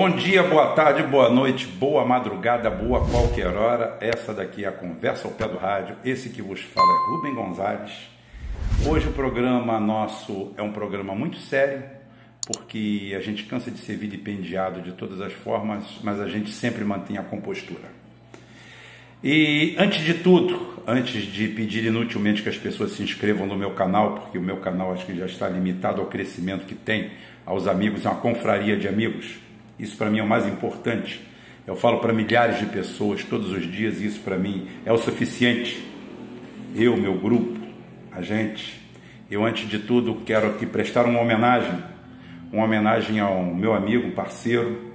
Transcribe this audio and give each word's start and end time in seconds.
Bom 0.00 0.08
dia, 0.08 0.42
boa 0.42 0.68
tarde, 0.68 1.02
boa 1.02 1.28
noite, 1.28 1.66
boa 1.66 2.06
madrugada, 2.06 2.70
boa 2.70 3.06
qualquer 3.06 3.54
hora. 3.54 3.98
Essa 4.00 4.32
daqui 4.32 4.64
é 4.64 4.68
a 4.68 4.72
conversa 4.72 5.28
ao 5.28 5.34
pé 5.34 5.46
do 5.46 5.58
rádio. 5.58 5.94
Esse 6.02 6.30
que 6.30 6.40
vos 6.40 6.58
fala 6.62 6.88
é 6.90 7.10
Rubem 7.10 7.34
Gonzalez. 7.34 8.08
Hoje 8.88 9.08
o 9.08 9.12
programa 9.12 9.78
nosso 9.78 10.54
é 10.56 10.62
um 10.62 10.72
programa 10.72 11.14
muito 11.14 11.36
sério, 11.36 11.82
porque 12.46 13.14
a 13.14 13.20
gente 13.20 13.42
cansa 13.42 13.70
de 13.70 13.78
ser 13.78 13.98
vilipendiado 13.98 14.80
de 14.80 14.92
todas 14.92 15.20
as 15.20 15.34
formas, 15.34 15.84
mas 16.02 16.18
a 16.18 16.26
gente 16.26 16.50
sempre 16.50 16.82
mantém 16.82 17.18
a 17.18 17.22
compostura. 17.22 17.92
E 19.22 19.74
antes 19.78 20.02
de 20.02 20.14
tudo, 20.14 20.82
antes 20.86 21.24
de 21.24 21.46
pedir 21.48 21.84
inutilmente 21.84 22.42
que 22.42 22.48
as 22.48 22.56
pessoas 22.56 22.92
se 22.92 23.02
inscrevam 23.02 23.46
no 23.46 23.54
meu 23.54 23.72
canal, 23.72 24.14
porque 24.14 24.38
o 24.38 24.42
meu 24.42 24.56
canal 24.60 24.94
acho 24.94 25.04
que 25.04 25.14
já 25.14 25.26
está 25.26 25.46
limitado 25.46 26.00
ao 26.00 26.06
crescimento 26.06 26.64
que 26.64 26.74
tem, 26.74 27.10
aos 27.44 27.66
amigos, 27.66 28.06
é 28.06 28.08
uma 28.08 28.18
confraria 28.18 28.78
de 28.78 28.88
amigos. 28.88 29.49
Isso 29.80 29.96
para 29.96 30.10
mim 30.10 30.18
é 30.18 30.22
o 30.22 30.28
mais 30.28 30.46
importante. 30.46 31.26
Eu 31.66 31.74
falo 31.74 32.00
para 32.00 32.12
milhares 32.12 32.58
de 32.58 32.66
pessoas 32.66 33.24
todos 33.24 33.50
os 33.50 33.62
dias 33.62 33.98
e 33.98 34.06
isso 34.06 34.20
para 34.20 34.36
mim 34.36 34.68
é 34.84 34.92
o 34.92 34.98
suficiente. 34.98 35.82
Eu, 36.76 36.98
meu 36.98 37.14
grupo, 37.14 37.58
a 38.12 38.20
gente, 38.20 38.78
eu 39.30 39.42
antes 39.42 39.66
de 39.66 39.78
tudo 39.78 40.16
quero 40.26 40.48
aqui 40.48 40.66
prestar 40.66 41.06
uma 41.06 41.18
homenagem, 41.18 41.82
uma 42.52 42.64
homenagem 42.64 43.20
ao 43.20 43.42
meu 43.42 43.72
amigo, 43.72 44.10
parceiro, 44.10 44.92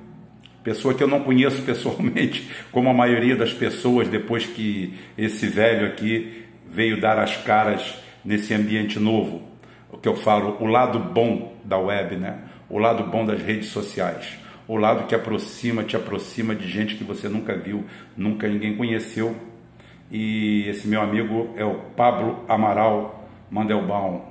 pessoa 0.64 0.94
que 0.94 1.02
eu 1.02 1.08
não 1.08 1.22
conheço 1.22 1.64
pessoalmente, 1.64 2.48
como 2.72 2.88
a 2.88 2.94
maioria 2.94 3.36
das 3.36 3.54
pessoas 3.54 4.08
depois 4.08 4.46
que 4.46 4.94
esse 5.18 5.48
velho 5.48 5.88
aqui 5.88 6.46
veio 6.70 7.02
dar 7.02 7.18
as 7.18 7.36
caras 7.38 7.96
nesse 8.24 8.54
ambiente 8.54 9.00
novo. 9.00 9.42
O 9.92 9.98
que 9.98 10.08
eu 10.08 10.16
falo, 10.16 10.58
o 10.60 10.68
lado 10.68 11.00
bom 11.00 11.56
da 11.64 11.80
web, 11.80 12.18
né? 12.18 12.38
O 12.70 12.78
lado 12.78 13.04
bom 13.06 13.26
das 13.26 13.42
redes 13.42 13.70
sociais. 13.70 14.45
O 14.68 14.78
lado 14.78 15.08
que 15.08 15.16
aproxima, 15.16 15.84
te 15.84 15.96
aproxima 15.96 16.56
de 16.56 16.68
gente 16.68 16.96
que 16.96 17.04
você 17.04 17.30
nunca 17.30 17.56
viu, 17.56 17.86
nunca 18.18 18.48
ninguém 18.48 18.76
conheceu. 18.76 19.36
E 20.12 20.68
esse 20.68 20.88
meu 20.88 21.02
amigo 21.02 21.54
é 21.56 21.64
o 21.64 21.76
Pablo 21.96 22.44
Amaral 22.48 23.30
Mandelbaum. 23.50 24.22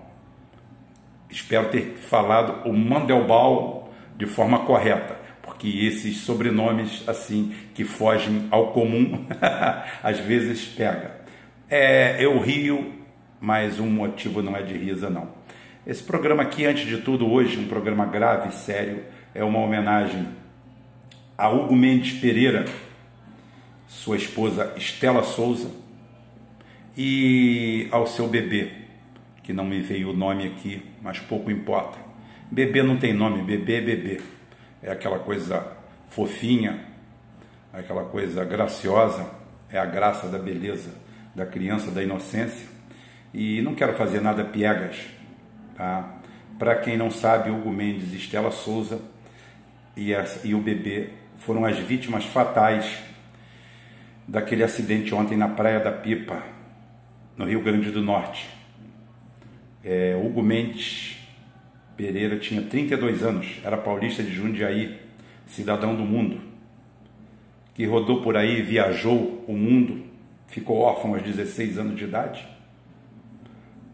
Espero 1.30 1.68
ter 1.68 1.96
falado 1.96 2.68
o 2.68 2.72
Mandelbaum 2.72 3.84
de 4.16 4.26
forma 4.26 4.60
correta 4.60 5.24
porque 5.44 5.68
esses 5.86 6.18
sobrenomes 6.18 7.04
assim 7.06 7.54
que 7.74 7.84
fogem 7.84 8.48
ao 8.50 8.72
comum 8.72 9.26
às 10.02 10.18
vezes 10.18 10.64
pega. 10.64 11.20
É, 11.68 12.24
eu 12.24 12.38
rio, 12.40 12.92
mas 13.40 13.78
o 13.78 13.84
motivo 13.84 14.42
não 14.42 14.56
é 14.56 14.62
de 14.62 14.76
risa 14.76 15.10
não. 15.10 15.28
Esse 15.86 16.02
programa 16.02 16.42
aqui, 16.42 16.64
antes 16.64 16.86
de 16.86 16.98
tudo, 16.98 17.30
hoje 17.30 17.58
um 17.58 17.68
programa 17.68 18.06
grave, 18.06 18.52
sério, 18.54 19.04
é 19.34 19.42
uma 19.42 19.58
homenagem 19.58 20.28
a 21.36 21.48
Hugo 21.48 21.74
Mendes 21.74 22.18
Pereira, 22.20 22.64
sua 23.88 24.16
esposa 24.16 24.72
Estela 24.76 25.22
Souza 25.22 25.70
e 26.96 27.88
ao 27.90 28.06
seu 28.06 28.28
bebê, 28.28 28.70
que 29.42 29.52
não 29.52 29.64
me 29.64 29.80
veio 29.80 30.10
o 30.10 30.16
nome 30.16 30.46
aqui, 30.46 30.82
mas 31.02 31.18
pouco 31.18 31.50
importa. 31.50 31.98
Bebê 32.50 32.82
não 32.82 32.96
tem 32.96 33.12
nome, 33.12 33.42
bebê 33.42 33.76
é 33.76 33.80
bebê 33.80 34.20
é 34.84 34.92
aquela 34.92 35.18
coisa 35.18 35.66
fofinha, 36.10 36.84
é 37.72 37.80
aquela 37.80 38.04
coisa 38.04 38.44
graciosa, 38.44 39.26
é 39.70 39.78
a 39.78 39.86
graça 39.86 40.28
da 40.28 40.38
beleza 40.38 40.90
da 41.34 41.44
criança, 41.44 41.90
da 41.90 42.02
inocência. 42.02 42.68
E 43.32 43.60
não 43.62 43.74
quero 43.74 43.94
fazer 43.94 44.20
nada 44.20 44.44
piegas, 44.44 45.00
tá? 45.74 46.20
Para 46.58 46.76
quem 46.76 46.96
não 46.96 47.10
sabe, 47.10 47.50
Hugo 47.50 47.70
Mendes 47.72 48.12
e 48.12 48.16
Estela 48.16 48.52
Souza 48.52 49.00
e, 49.96 50.14
a, 50.14 50.24
e 50.42 50.54
o 50.54 50.60
bebê 50.60 51.10
foram 51.38 51.64
as 51.64 51.78
vítimas 51.78 52.24
fatais 52.24 53.02
daquele 54.26 54.62
acidente 54.62 55.14
ontem 55.14 55.36
na 55.36 55.48
Praia 55.48 55.80
da 55.80 55.92
Pipa, 55.92 56.42
no 57.36 57.44
Rio 57.44 57.62
Grande 57.62 57.90
do 57.90 58.02
Norte. 58.02 58.48
É, 59.82 60.16
Hugo 60.16 60.42
Mendes 60.42 61.18
Pereira 61.96 62.38
tinha 62.38 62.62
32 62.62 63.22
anos, 63.22 63.60
era 63.62 63.76
paulista 63.76 64.22
de 64.22 64.32
Jundiaí, 64.32 64.98
cidadão 65.46 65.94
do 65.94 66.02
mundo, 66.02 66.40
que 67.74 67.84
rodou 67.86 68.22
por 68.22 68.36
aí, 68.36 68.62
viajou 68.62 69.44
o 69.46 69.52
mundo, 69.52 70.04
ficou 70.48 70.78
órfão 70.78 71.14
aos 71.14 71.22
16 71.22 71.78
anos 71.78 71.96
de 71.96 72.04
idade, 72.04 72.48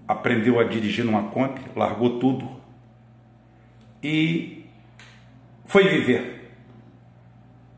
aprendeu 0.06 0.58
a 0.58 0.64
dirigir 0.64 1.04
numa 1.04 1.24
Kombi, 1.24 1.60
largou 1.76 2.18
tudo 2.18 2.60
e 4.02 4.59
foi 5.70 5.88
viver. 5.88 6.50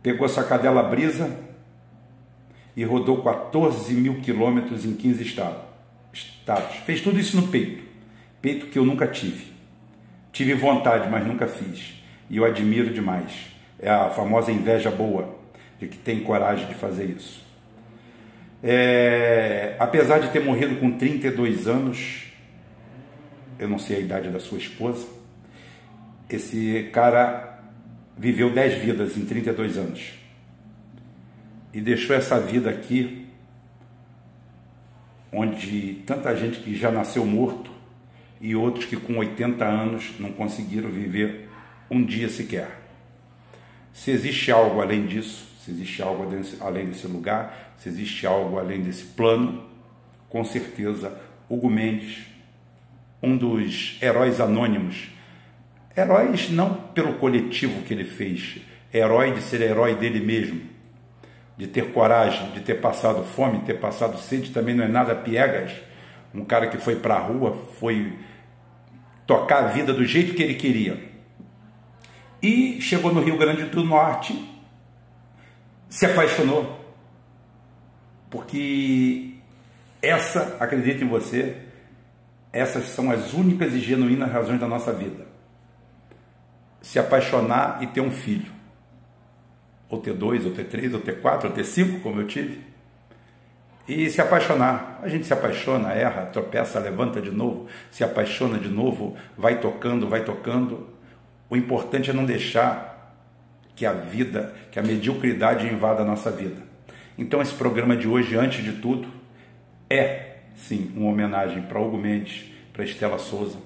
Pegou 0.03 0.25
essa 0.25 0.43
cadela 0.43 0.83
brisa 0.83 1.31
e 2.75 2.83
rodou 2.85 3.23
14 3.23 3.93
mil 3.93 4.19
quilômetros 4.23 4.87
em 4.87 4.95
15 4.95 5.23
estados. 5.23 6.77
Fez 6.87 7.03
tudo 7.03 7.21
isso 7.21 7.37
no 7.37 7.49
peito, 7.49 7.85
peito 8.41 8.69
que 8.69 8.79
eu 8.79 8.87
nunca 8.87 9.07
tive. 9.07 9.53
Tive 10.33 10.55
vontade, 10.55 11.11
mas 11.11 11.27
nunca 11.27 11.47
fiz. 11.47 12.03
E 12.31 12.39
eu 12.39 12.47
admiro 12.47 12.95
demais. 12.95 13.53
É 13.79 13.91
a 13.91 14.09
famosa 14.09 14.51
inveja 14.51 14.91
boa 14.91 15.39
de 15.79 15.87
que 15.87 15.99
tem 15.99 16.21
coragem 16.21 16.67
de 16.69 16.75
fazer 16.75 17.05
isso. 17.05 17.45
É, 18.63 19.77
apesar 19.79 20.19
de 20.19 20.31
ter 20.31 20.43
morrido 20.43 20.77
com 20.77 20.93
32 20.93 21.69
anos, 21.69 22.33
eu 23.59 23.69
não 23.69 23.79
sei 23.79 23.99
a 23.99 24.01
idade 24.01 24.31
da 24.31 24.41
sua 24.41 24.57
esposa, 24.57 25.07
esse 26.31 26.89
cara 26.91 27.52
viveu 28.17 28.53
10 28.53 28.83
vidas 28.83 29.17
em 29.17 29.25
32 29.25 29.79
anos. 29.79 30.13
E 31.73 31.81
deixou 31.81 32.15
essa 32.15 32.39
vida 32.39 32.71
aqui, 32.71 33.27
onde 35.33 36.03
tanta 36.07 36.37
gente 36.37 36.61
que 36.61 36.75
já 36.77 36.91
nasceu 36.91 37.25
morto 37.25 37.71
e 38.41 38.55
outros 38.55 38.85
que 38.85 38.97
com 38.97 39.19
80 39.19 39.65
anos 39.65 40.13
não 40.19 40.33
conseguiram 40.33 40.91
viver 40.91 41.49
um 41.91 42.05
dia 42.05 42.29
sequer. 42.29 42.83
Se 43.93 44.11
existe 44.11 44.51
algo 44.51 44.81
além 44.81 45.07
disso, 45.07 45.47
se 45.65 45.71
existe 45.71 46.03
algo 46.03 46.25
além 46.61 46.87
desse 46.87 47.07
lugar, 47.07 47.75
se 47.79 47.89
existe 47.89 48.27
algo 48.27 48.59
além 48.59 48.83
desse 48.83 49.05
plano, 49.05 49.65
com 50.29 50.45
certeza 50.45 51.17
Hugo 51.49 51.71
Mendes, 51.71 52.27
um 53.23 53.37
dos 53.37 53.99
heróis 54.03 54.41
anônimos, 54.41 55.11
heróis 55.97 56.51
não 56.51 56.75
pelo 56.75 57.15
coletivo 57.15 57.83
que 57.83 57.95
ele 57.95 58.05
fez, 58.05 58.61
herói 58.93 59.33
de 59.33 59.43
ser 59.43 59.61
herói 59.61 59.95
dele 59.95 60.21
mesmo, 60.21 60.61
de 61.57 61.67
ter 61.67 61.93
coragem, 61.93 62.51
de 62.53 62.61
ter 62.61 62.81
passado 62.81 63.23
fome, 63.25 63.61
ter 63.61 63.75
passado 63.75 64.19
sede, 64.19 64.51
também 64.51 64.75
não 64.75 64.85
é 64.85 64.89
nada 64.89 65.15
piegas. 65.15 65.73
Um 66.35 66.45
cara 66.45 66.67
que 66.67 66.79
foi 66.79 66.97
para 66.97 67.17
a 67.17 67.21
rua, 67.21 67.53
foi 67.79 68.19
tocar 69.27 69.65
a 69.65 69.69
vida 69.69 69.93
do 69.93 70.05
jeito 70.05 70.35
que 70.35 70.43
ele 70.43 70.55
queria. 70.55 71.11
E 72.43 72.81
chegou 72.81 73.13
no 73.13 73.23
Rio 73.23 73.37
Grande 73.37 73.65
do 73.65 73.85
Norte, 73.85 74.35
se 75.89 76.07
apaixonou. 76.07 76.81
Porque 78.31 79.35
essa, 80.01 80.57
acredite 80.59 81.05
em 81.05 81.09
você, 81.09 81.57
essas 82.53 82.87
são 82.87 83.11
as 83.11 83.35
únicas 83.35 83.75
e 83.75 83.79
genuínas 83.79 84.33
razões 84.33 84.59
da 84.59 84.67
nossa 84.67 84.93
vida. 84.93 85.32
Se 86.83 86.99
apaixonar 86.99 87.83
e 87.83 87.87
ter 87.87 88.03
um 88.03 88.11
filho. 88.11 88.53
Ou 89.89 89.99
ter 89.99 90.13
dois, 90.13 90.45
ou 90.45 90.53
ter 90.53 90.65
três, 90.65 90.93
ou 90.93 91.01
ter 91.01 91.21
quatro, 91.21 91.49
ou 91.49 91.55
ter 91.55 91.65
cinco, 91.65 92.01
como 92.01 92.21
eu 92.21 92.27
tive 92.27 92.73
e 93.87 94.09
se 94.09 94.21
apaixonar. 94.21 95.01
A 95.03 95.09
gente 95.09 95.27
se 95.27 95.33
apaixona, 95.33 95.93
erra, 95.93 96.27
tropeça, 96.27 96.79
levanta 96.79 97.21
de 97.21 97.31
novo, 97.31 97.67
se 97.91 98.05
apaixona 98.05 98.59
de 98.59 98.69
novo, 98.69 99.17
vai 99.37 99.61
tocando, 99.61 100.09
vai 100.09 100.25
tocando. 100.25 100.89
O 101.49 101.57
importante 101.57 102.11
é 102.11 102.13
não 102.13 102.25
deixar 102.25 103.17
que 103.75 103.85
a 103.85 103.93
vida, 103.93 104.55
que 104.71 104.79
a 104.79 104.83
mediocridade 104.83 105.67
invada 105.67 106.03
a 106.03 106.05
nossa 106.05 106.31
vida. 106.31 106.63
Então 107.19 107.43
esse 107.43 107.55
programa 107.55 107.97
de 107.97 108.09
hoje, 108.09 108.37
antes 108.37 108.65
de 108.65 108.73
tudo, 108.73 109.09
é 109.89 110.37
sim 110.55 110.93
uma 110.97 111.11
homenagem 111.11 111.63
para 111.63 111.81
Hugo 111.81 111.99
Mendes, 111.99 112.51
para 112.73 112.85
Estela 112.85 113.19
Souza, 113.19 113.59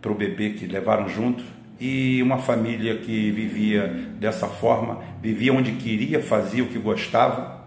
para 0.00 0.12
o 0.12 0.14
bebê 0.14 0.50
que 0.50 0.66
levaram 0.66 1.08
junto 1.08 1.42
e 1.78 2.22
uma 2.22 2.38
família 2.38 2.98
que 2.98 3.30
vivia 3.30 3.88
dessa 4.18 4.46
forma, 4.46 5.02
vivia 5.20 5.52
onde 5.52 5.72
queria, 5.72 6.22
fazia 6.22 6.62
o 6.62 6.68
que 6.68 6.78
gostava 6.78 7.64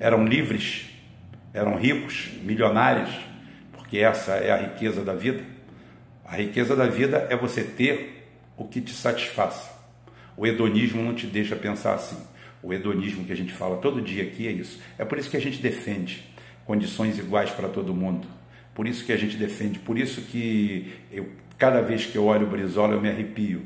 eram 0.00 0.24
livres, 0.24 0.86
eram 1.52 1.76
ricos, 1.76 2.30
milionários, 2.42 3.10
porque 3.72 3.98
essa 3.98 4.32
é 4.32 4.50
a 4.50 4.56
riqueza 4.56 5.04
da 5.04 5.14
vida. 5.14 5.44
A 6.24 6.36
riqueza 6.36 6.74
da 6.74 6.86
vida 6.86 7.26
é 7.28 7.36
você 7.36 7.62
ter 7.62 8.26
o 8.56 8.64
que 8.64 8.80
te 8.80 8.92
satisfaça. 8.92 9.70
O 10.36 10.46
hedonismo 10.46 11.02
não 11.02 11.14
te 11.14 11.26
deixa 11.26 11.54
pensar 11.54 11.94
assim. 11.94 12.16
O 12.62 12.72
hedonismo 12.72 13.24
que 13.24 13.32
a 13.32 13.36
gente 13.36 13.52
fala 13.52 13.76
todo 13.76 14.00
dia 14.00 14.22
aqui 14.22 14.48
é 14.48 14.52
isso. 14.52 14.80
É 14.98 15.04
por 15.04 15.18
isso 15.18 15.30
que 15.30 15.36
a 15.36 15.40
gente 15.40 15.60
defende 15.60 16.24
condições 16.64 17.18
iguais 17.18 17.50
para 17.50 17.68
todo 17.68 17.94
mundo. 17.94 18.26
Por 18.74 18.86
isso 18.86 19.04
que 19.04 19.12
a 19.12 19.16
gente 19.16 19.36
defende, 19.36 19.78
por 19.80 19.98
isso 19.98 20.22
que 20.22 20.94
eu, 21.10 21.28
cada 21.60 21.82
vez 21.82 22.06
que 22.06 22.16
eu 22.16 22.24
olho 22.24 22.46
Brizola 22.46 22.94
eu 22.94 23.00
me 23.02 23.10
arrepio. 23.10 23.60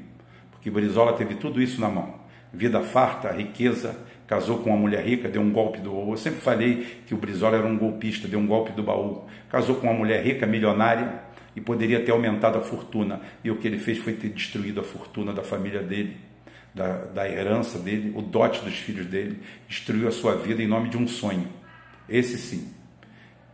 que 0.60 0.68
Brizola 0.68 1.12
teve 1.12 1.36
tudo 1.36 1.62
isso 1.62 1.80
na 1.80 1.88
mão. 1.88 2.18
Vida 2.52 2.80
farta, 2.80 3.30
riqueza, 3.30 3.96
casou 4.26 4.58
com 4.58 4.70
uma 4.70 4.78
mulher 4.78 5.04
rica, 5.04 5.28
deu 5.28 5.40
um 5.40 5.52
golpe 5.52 5.78
do 5.78 5.90
baú. 5.90 6.10
Eu 6.10 6.16
sempre 6.16 6.40
falei 6.40 7.02
que 7.06 7.14
o 7.14 7.16
Brizola 7.16 7.56
era 7.56 7.66
um 7.66 7.78
golpista, 7.78 8.26
deu 8.26 8.40
um 8.40 8.46
golpe 8.48 8.72
do 8.72 8.82
baú. 8.82 9.24
Casou 9.48 9.76
com 9.76 9.86
uma 9.86 9.92
mulher 9.92 10.24
rica, 10.24 10.44
milionária, 10.44 11.22
e 11.54 11.60
poderia 11.60 12.04
ter 12.04 12.10
aumentado 12.10 12.58
a 12.58 12.62
fortuna. 12.62 13.20
E 13.44 13.50
o 13.50 13.58
que 13.58 13.68
ele 13.68 13.78
fez 13.78 13.98
foi 13.98 14.14
ter 14.14 14.30
destruído 14.30 14.80
a 14.80 14.82
fortuna 14.82 15.32
da 15.32 15.44
família 15.44 15.80
dele, 15.80 16.16
da, 16.74 17.04
da 17.04 17.28
herança 17.28 17.78
dele, 17.78 18.12
o 18.16 18.22
dote 18.22 18.60
dos 18.64 18.74
filhos 18.74 19.06
dele. 19.06 19.38
Destruiu 19.68 20.08
a 20.08 20.12
sua 20.12 20.34
vida 20.34 20.60
em 20.60 20.66
nome 20.66 20.88
de 20.88 20.96
um 20.96 21.06
sonho. 21.06 21.46
Esse 22.08 22.38
sim. 22.38 22.72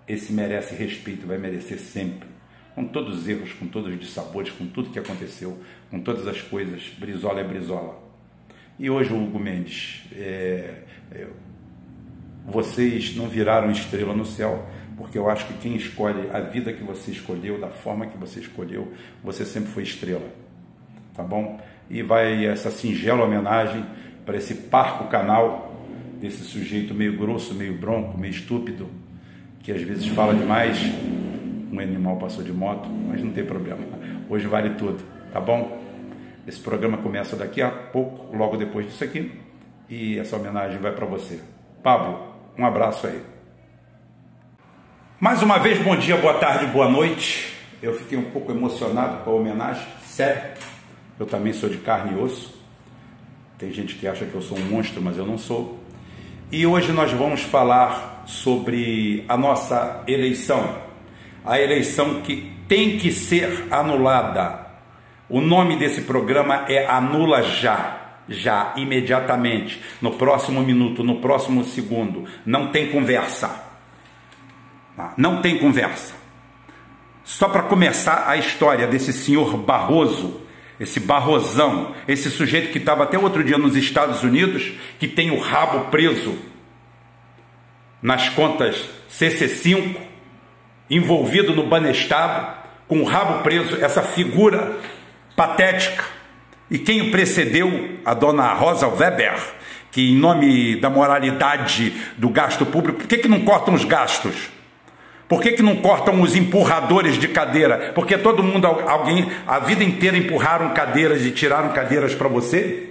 Esse 0.09 0.33
merece 0.33 0.75
respeito, 0.75 1.27
vai 1.27 1.37
merecer 1.37 1.79
sempre. 1.79 2.30
Com 2.75 2.85
todos 2.85 3.21
os 3.21 3.29
erros, 3.29 3.53
com 3.53 3.67
todos 3.67 3.93
os 3.93 3.99
dissabores, 3.99 4.51
com 4.53 4.67
tudo 4.67 4.91
que 4.91 4.99
aconteceu, 4.99 5.59
com 5.91 6.01
todas 6.01 6.27
as 6.27 6.41
coisas. 6.41 6.83
Brizola 6.99 7.41
é 7.41 7.45
Brizola. 7.45 7.99
E 8.79 8.89
hoje 8.89 9.13
o 9.13 9.23
Hugo 9.23 9.39
Mendes, 9.39 10.05
é, 10.13 10.85
é, 11.13 11.27
vocês 12.47 13.15
não 13.15 13.29
viraram 13.29 13.71
estrela 13.71 14.15
no 14.15 14.25
céu, 14.25 14.67
porque 14.97 15.19
eu 15.19 15.29
acho 15.29 15.47
que 15.47 15.55
quem 15.55 15.77
escolhe 15.77 16.31
a 16.33 16.41
vida 16.41 16.73
que 16.73 16.83
você 16.83 17.11
escolheu, 17.11 17.61
da 17.61 17.69
forma 17.69 18.07
que 18.07 18.17
você 18.17 18.41
escolheu, 18.41 18.93
você 19.23 19.45
sempre 19.45 19.71
foi 19.71 19.83
estrela. 19.83 20.29
Tá 21.15 21.23
bom? 21.23 21.61
E 21.91 22.03
vai 22.03 22.47
essa 22.47 22.71
singela 22.71 23.25
homenagem 23.25 23.85
para 24.25 24.37
esse 24.37 24.55
parco 24.55 25.09
canal 25.09 25.71
desse 26.21 26.45
sujeito 26.45 26.95
meio 26.95 27.17
grosso, 27.17 27.55
meio 27.55 27.75
bronco, 27.75 28.17
meio 28.17 28.31
estúpido, 28.31 28.89
que 29.63 29.73
às 29.73 29.83
vezes 29.83 30.07
fala 30.09 30.35
demais. 30.35 30.79
Um 31.71 31.79
animal 31.79 32.17
passou 32.17 32.43
de 32.43 32.53
moto, 32.53 32.89
mas 32.89 33.23
não 33.23 33.31
tem 33.31 33.45
problema. 33.45 33.81
Hoje 34.29 34.47
vale 34.47 34.71
tudo, 34.71 34.99
tá 35.33 35.41
bom? 35.41 35.81
Esse 36.47 36.59
programa 36.59 36.99
começa 36.99 37.37
daqui 37.37 37.63
a 37.63 37.71
pouco, 37.71 38.37
logo 38.37 38.57
depois 38.57 38.87
disso 38.87 39.05
aqui, 39.05 39.31
e 39.89 40.19
essa 40.19 40.37
homenagem 40.37 40.79
vai 40.79 40.93
para 40.93 41.07
você. 41.07 41.41
Pablo, 41.83 42.35
um 42.59 42.67
abraço 42.67 43.07
aí. 43.07 43.23
Mais 45.21 45.43
uma 45.43 45.59
vez, 45.59 45.79
bom 45.83 45.95
dia, 45.97 46.17
boa 46.17 46.35
tarde, 46.35 46.67
boa 46.67 46.89
noite. 46.89 47.55
Eu 47.83 47.95
fiquei 47.95 48.19
um 48.19 48.31
pouco 48.31 48.51
emocionado 48.51 49.23
com 49.23 49.31
a 49.31 49.35
homenagem, 49.35 49.87
sério. 50.05 50.43
Eu 51.19 51.27
também 51.27 51.53
sou 51.53 51.69
de 51.69 51.79
carne 51.79 52.19
e 52.19 52.23
osso. 52.23 52.59
Tem 53.59 53.71
gente 53.71 53.95
que 53.95 54.09
acha 54.09 54.25
que 54.25 54.35
eu 54.35 54.43
sou 54.43 54.59
um 54.59 54.65
monstro, 54.65 55.01
mas 55.03 55.19
eu 55.19 55.27
não 55.27 55.37
sou. 55.37 55.79
E 56.51 56.67
hoje 56.67 56.91
nós 56.93 57.13
vamos 57.13 57.43
falar 57.43 58.25
sobre 58.27 59.25
a 59.29 59.37
nossa 59.37 60.03
eleição. 60.09 60.90
A 61.45 61.61
eleição 61.61 62.23
que 62.23 62.53
tem 62.69 62.99
que 62.99 63.11
ser 63.11 63.67
anulada 63.71 64.71
o 65.31 65.41
nome 65.41 65.77
desse 65.77 66.03
programa 66.03 66.65
é 66.69 66.87
Anula 66.87 67.43
Já. 67.45 67.99
Já, 68.29 68.75
imediatamente, 68.77 69.81
no 70.01 70.13
próximo 70.13 70.61
minuto, 70.61 71.03
no 71.03 71.21
próximo 71.21 71.65
segundo. 71.65 72.27
Não 72.45 72.69
tem 72.69 72.91
conversa. 72.91 73.65
Tá? 74.97 75.15
Não 75.17 75.41
tem 75.41 75.59
conversa. 75.59 76.15
Só 77.25 77.49
para 77.49 77.63
começar 77.63 78.29
a 78.29 78.37
história 78.37 78.87
desse 78.87 79.13
senhor 79.13 79.57
Barroso, 79.57 80.41
esse 80.79 81.01
Barrosão, 81.01 81.95
esse 82.07 82.31
sujeito 82.31 82.73
que 82.73 82.79
estava 82.79 83.05
até 83.05 83.19
outro 83.19 83.43
dia 83.43 83.59
nos 83.59 83.77
Estados 83.77 84.23
Unidos, 84.23 84.73
que 84.99 85.09
tem 85.09 85.31
o 85.31 85.39
rabo 85.39 85.91
preso 85.91 86.37
nas 88.03 88.29
contas 88.29 88.89
CC5, 89.11 89.97
envolvido 90.91 91.55
no 91.55 91.67
Banestado, 91.67 92.59
com 92.89 93.01
o 93.01 93.05
rabo 93.05 93.43
preso, 93.43 93.79
essa 93.81 94.03
figura 94.03 94.77
patética. 95.37 96.05
E 96.69 96.79
quem 96.79 97.03
o 97.03 97.11
precedeu, 97.11 97.91
a 98.05 98.13
dona 98.15 98.53
Rosa 98.53 98.89
Weber, 98.89 99.39
que 99.93 100.11
em 100.11 100.17
nome 100.17 100.77
da 100.77 100.91
moralidade 100.91 101.95
do 102.17 102.29
gasto 102.29 102.67
público, 102.67 102.99
por 102.99 103.07
que, 103.07 103.19
que 103.19 103.29
não 103.29 103.41
cortam 103.41 103.75
os 103.75 103.85
gastos? 103.85 104.51
Por 105.29 105.41
que, 105.41 105.53
que 105.53 105.63
não 105.63 105.77
cortam 105.77 106.21
os 106.21 106.35
empurradores 106.35 107.17
de 107.17 107.29
cadeira? 107.29 107.93
Porque 107.95 108.19
todo 108.19 108.43
mundo, 108.43 108.67
alguém, 108.67 109.31
a 109.47 109.61
vida 109.61 109.85
inteira 109.85 110.17
empurraram 110.17 110.75
cadeiras 110.75 111.25
e 111.25 111.31
tiraram 111.31 111.69
cadeiras 111.69 112.17
para 112.17 112.27
você? 112.27 112.91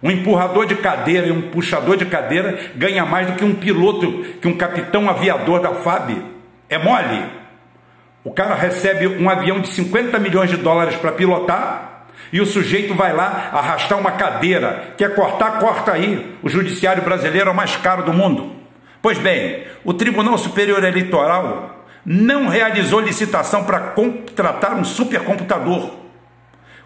Um 0.00 0.10
empurrador 0.10 0.66
de 0.66 0.76
cadeira 0.76 1.26
e 1.26 1.32
um 1.32 1.42
puxador 1.42 1.96
de 1.96 2.06
cadeira 2.06 2.70
ganha 2.76 3.04
mais 3.04 3.26
do 3.26 3.32
que 3.32 3.44
um 3.44 3.54
piloto, 3.54 4.24
que 4.40 4.46
um 4.46 4.56
capitão 4.56 5.10
aviador 5.10 5.60
da 5.60 5.74
FAB. 5.74 6.35
É 6.68 6.78
mole? 6.78 7.24
O 8.24 8.32
cara 8.32 8.54
recebe 8.54 9.06
um 9.06 9.30
avião 9.30 9.60
de 9.60 9.68
50 9.68 10.18
milhões 10.18 10.50
de 10.50 10.56
dólares 10.56 10.96
para 10.96 11.12
pilotar 11.12 12.06
e 12.32 12.40
o 12.40 12.46
sujeito 12.46 12.94
vai 12.94 13.12
lá 13.12 13.50
arrastar 13.52 13.98
uma 13.98 14.12
cadeira. 14.12 14.94
Quer 14.96 15.14
cortar? 15.14 15.58
Corta 15.58 15.92
aí. 15.92 16.36
O 16.42 16.48
judiciário 16.48 17.02
brasileiro 17.02 17.48
é 17.48 17.52
o 17.52 17.56
mais 17.56 17.76
caro 17.76 18.02
do 18.02 18.12
mundo. 18.12 18.56
Pois 19.00 19.18
bem, 19.18 19.64
o 19.84 19.94
Tribunal 19.94 20.36
Superior 20.36 20.82
Eleitoral 20.82 21.86
não 22.04 22.48
realizou 22.48 23.00
licitação 23.00 23.64
para 23.64 23.80
contratar 23.80 24.74
um 24.74 24.84
supercomputador, 24.84 25.90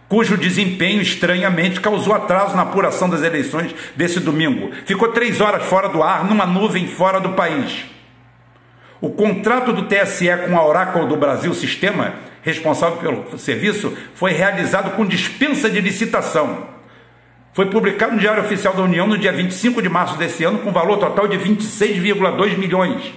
cujo 0.09 0.37
desempenho 0.37 1.01
estranhamente 1.03 1.81
causou 1.81 2.15
atraso 2.15 2.57
na 2.57 2.63
apuração 2.63 3.09
das 3.09 3.23
eleições 3.23 3.75
desse 3.97 4.21
domingo. 4.21 4.71
Ficou 4.85 5.09
três 5.09 5.41
horas 5.41 5.65
fora 5.65 5.89
do 5.89 6.03
ar, 6.03 6.25
numa 6.25 6.47
nuvem 6.47 6.87
fora 6.87 7.21
do 7.21 7.31
país. 7.31 7.85
O 9.01 9.09
contrato 9.09 9.73
do 9.73 9.87
TSE 9.87 10.29
com 10.47 10.59
a 10.59 10.67
Oracle 10.67 11.07
do 11.07 11.17
Brasil 11.17 11.55
Sistema, 11.55 12.17
responsável 12.43 12.99
pelo 12.99 13.39
serviço, 13.39 13.97
foi 14.15 14.33
realizado 14.33 14.95
com 14.95 15.07
dispensa 15.07 15.71
de 15.71 15.81
licitação. 15.81 16.67
Foi 17.55 17.67
publicado 17.67 18.13
no 18.13 18.21
Diário 18.21 18.43
Oficial 18.43 18.75
da 18.75 18.83
União 18.83 19.07
no 19.07 19.17
dia 19.17 19.33
25 19.33 19.81
de 19.81 19.89
março 19.89 20.19
desse 20.19 20.45
ano, 20.45 20.59
com 20.59 20.71
valor 20.71 20.99
total 20.99 21.27
de 21.27 21.39
26,2 21.39 22.59
milhões. 22.59 23.11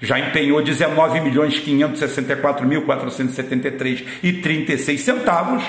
Já 0.00 0.18
empenhou 0.18 0.62
19 0.62 1.20
milhões 1.20 1.58
564 1.58 2.66
mil 2.66 2.82
473 2.82 4.04
e 4.22 4.32
36 4.32 5.00
centavos 5.00 5.62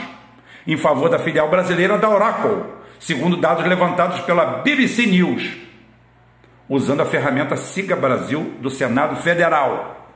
em 0.66 0.78
favor 0.78 1.10
da 1.10 1.20
filial 1.20 1.50
brasileira 1.50 1.98
da 1.98 2.10
Oracle, 2.10 2.64
segundo 2.98 3.36
dados 3.36 3.66
levantados 3.66 4.22
pela 4.22 4.46
BBC 4.62 5.06
News 5.06 5.73
usando 6.74 7.02
a 7.02 7.06
ferramenta 7.06 7.56
Siga 7.56 7.96
Brasil 7.96 8.56
do 8.60 8.70
Senado 8.70 9.16
Federal. 9.18 10.10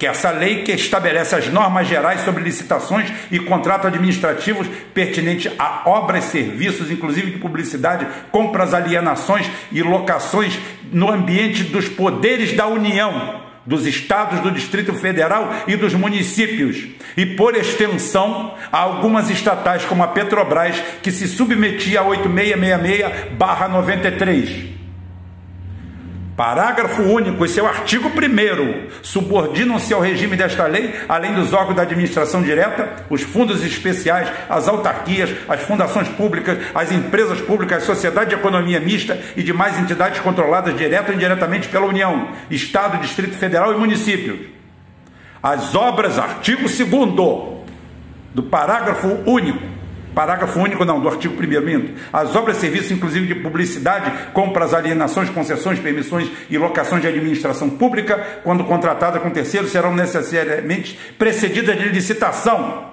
Que 0.03 0.07
essa 0.07 0.31
lei 0.31 0.63
que 0.63 0.73
estabelece 0.73 1.33
as 1.33 1.47
normas 1.47 1.87
gerais 1.87 2.25
sobre 2.25 2.43
licitações 2.43 3.09
e 3.31 3.39
contratos 3.39 3.85
administrativos 3.85 4.67
pertinentes 4.93 5.49
a 5.57 5.83
obras, 5.85 6.25
serviços, 6.25 6.91
inclusive 6.91 7.31
de 7.31 7.37
publicidade, 7.37 8.05
compras, 8.29 8.73
alienações 8.73 9.49
e 9.71 9.81
locações 9.81 10.59
no 10.91 11.09
ambiente 11.09 11.63
dos 11.63 11.87
poderes 11.87 12.51
da 12.51 12.67
União, 12.67 13.43
dos 13.65 13.87
estados, 13.87 14.41
do 14.41 14.51
Distrito 14.51 14.93
Federal 14.93 15.55
e 15.69 15.77
dos 15.77 15.93
municípios, 15.93 16.85
e 17.15 17.25
por 17.25 17.55
extensão 17.55 18.55
a 18.73 18.79
algumas 18.79 19.29
estatais 19.29 19.85
como 19.85 20.03
a 20.03 20.09
Petrobras, 20.09 20.83
que 21.01 21.13
se 21.13 21.29
submetia 21.29 22.01
a 22.01 22.03
8666-93. 22.03 24.82
Parágrafo 26.35 27.03
único, 27.03 27.45
esse 27.45 27.59
é 27.59 27.63
artigo 27.65 28.09
1. 28.09 29.03
Subordinam-se 29.03 29.93
ao 29.93 30.01
regime 30.01 30.35
desta 30.35 30.65
lei, 30.65 30.91
além 31.07 31.35
dos 31.35 31.53
órgãos 31.53 31.75
da 31.75 31.83
administração 31.83 32.41
direta, 32.41 33.05
os 33.07 33.21
fundos 33.21 33.63
especiais, 33.63 34.27
as 34.49 34.67
autarquias, 34.67 35.29
as 35.47 35.61
fundações 35.61 36.09
públicas, 36.09 36.57
as 36.73 36.91
empresas 36.91 37.39
públicas, 37.39 37.83
a 37.83 37.85
sociedade 37.85 38.31
de 38.31 38.35
economia 38.35 38.79
mista 38.79 39.19
e 39.37 39.43
demais 39.43 39.77
entidades 39.77 40.21
controladas 40.21 40.75
direta 40.75 41.11
ou 41.11 41.15
indiretamente 41.15 41.67
pela 41.67 41.85
União, 41.85 42.29
Estado, 42.49 42.97
Distrito 42.97 43.35
Federal 43.35 43.71
e 43.71 43.77
municípios. 43.77 44.39
As 45.41 45.75
obras, 45.75 46.17
artigo 46.17 46.63
2 46.63 47.63
do 48.33 48.41
parágrafo 48.41 49.19
único, 49.27 49.72
Parágrafo 50.13 50.59
único, 50.59 50.85
não, 50.85 50.99
do 50.99 51.07
artigo 51.07 51.33
1 51.33 51.95
As 52.11 52.35
obras, 52.35 52.57
serviços, 52.57 52.91
inclusive 52.91 53.27
de 53.27 53.35
publicidade, 53.35 54.11
compras, 54.31 54.73
alienações, 54.73 55.29
concessões, 55.29 55.79
permissões 55.79 56.29
e 56.49 56.57
locações 56.57 57.01
de 57.01 57.07
administração 57.07 57.69
pública, 57.69 58.41
quando 58.43 58.63
contratada 58.63 59.19
com 59.19 59.29
terceiros, 59.29 59.71
serão 59.71 59.95
necessariamente 59.95 60.97
precedidas 61.17 61.77
de 61.77 61.89
licitação, 61.89 62.91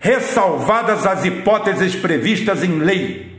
ressalvadas 0.00 1.06
as 1.06 1.24
hipóteses 1.24 1.94
previstas 1.94 2.64
em 2.64 2.78
lei. 2.78 3.34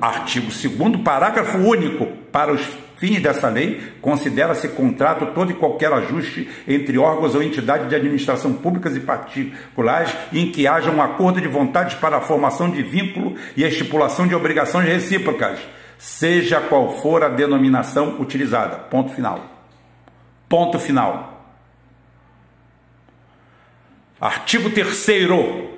Artigo 0.00 0.46
2, 0.46 1.02
parágrafo 1.02 1.58
único 1.58 2.06
Para 2.32 2.52
os 2.52 2.62
fins 3.00 3.18
dessa 3.22 3.48
lei, 3.48 3.80
considera-se 4.02 4.68
contrato 4.68 5.32
todo 5.34 5.50
e 5.50 5.54
qualquer 5.54 5.90
ajuste 5.90 6.46
entre 6.68 6.98
órgãos 6.98 7.34
ou 7.34 7.42
entidades 7.42 7.88
de 7.88 7.94
administração 7.96 8.52
públicas 8.52 8.94
e 8.94 9.00
particulares 9.00 10.14
em 10.30 10.52
que 10.52 10.66
haja 10.66 10.90
um 10.90 11.00
acordo 11.00 11.40
de 11.40 11.48
vontades 11.48 11.94
para 11.94 12.18
a 12.18 12.20
formação 12.20 12.70
de 12.70 12.82
vínculo 12.82 13.36
e 13.56 13.64
a 13.64 13.68
estipulação 13.68 14.28
de 14.28 14.34
obrigações 14.34 14.86
recíprocas, 14.86 15.58
seja 15.98 16.60
qual 16.60 16.98
for 16.98 17.24
a 17.24 17.30
denominação 17.30 18.20
utilizada. 18.20 18.76
Ponto 18.76 19.14
final. 19.14 19.66
Ponto 20.46 20.78
final. 20.78 21.56
Artigo 24.20 24.68
3 24.68 25.69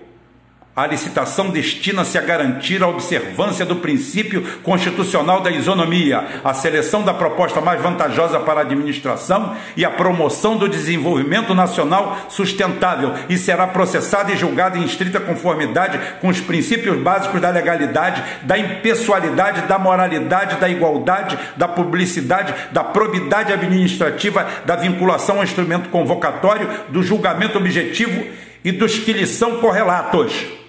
a 0.75 0.87
licitação 0.87 1.50
destina-se 1.50 2.17
a 2.17 2.23
garantir 2.23 2.83
a 2.83 2.88
observância 2.88 3.64
do 3.64 3.76
princípio 3.76 4.43
constitucional 4.62 5.43
da 5.43 5.50
isonomia, 5.50 6.41
a 6.43 6.55
seleção 6.55 7.02
da 7.02 7.12
proposta 7.12 7.61
mais 7.61 7.83
vantajosa 7.83 8.41
para 8.41 8.61
a 8.61 8.62
administração 8.62 9.55
e 9.76 9.85
a 9.85 9.91
promoção 9.91 10.57
do 10.57 10.67
desenvolvimento 10.67 11.55
nacional 11.55 12.17
sustentável 12.31 13.12
e 13.29 13.37
será 13.37 13.67
processada 13.67 14.33
e 14.33 14.37
julgada 14.37 14.79
em 14.79 14.85
estrita 14.85 15.21
conformidade 15.21 16.00
com 16.23 16.29
os 16.29 16.41
princípios 16.41 16.99
básicos 16.99 17.38
da 17.38 17.50
legalidade, 17.50 18.25
da 18.43 18.57
impessoalidade, 18.57 19.69
da 19.69 19.79
moralidade, 19.79 20.57
da 20.57 20.71
igualdade, 20.71 21.38
da 21.55 21.69
publicidade, 21.69 22.55
da 22.73 22.83
probidade 22.83 23.52
administrativa, 23.52 24.47
da 24.64 24.76
vinculação 24.76 25.37
ao 25.37 25.45
instrumento 25.45 25.91
convocatório, 25.91 26.67
do 26.88 27.02
julgamento 27.02 27.59
objetivo 27.59 28.25
e 28.64 28.73
dos 28.73 28.99
que 28.99 29.12
lhe 29.12 29.26
são 29.26 29.61
correlatos. 29.61 30.62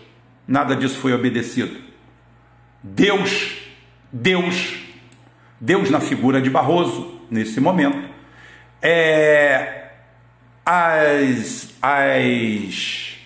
Nada 0.47 0.75
disso 0.75 0.97
foi 0.97 1.13
obedecido. 1.13 1.79
Deus, 2.81 3.57
Deus, 4.12 4.75
Deus 5.59 5.89
na 5.89 6.00
figura 6.00 6.41
de 6.41 6.50
Barroso, 6.50 7.21
nesse 7.31 7.59
momento, 7.59 8.09
é, 8.81 9.91
as, 10.65 11.73
as, 11.81 13.17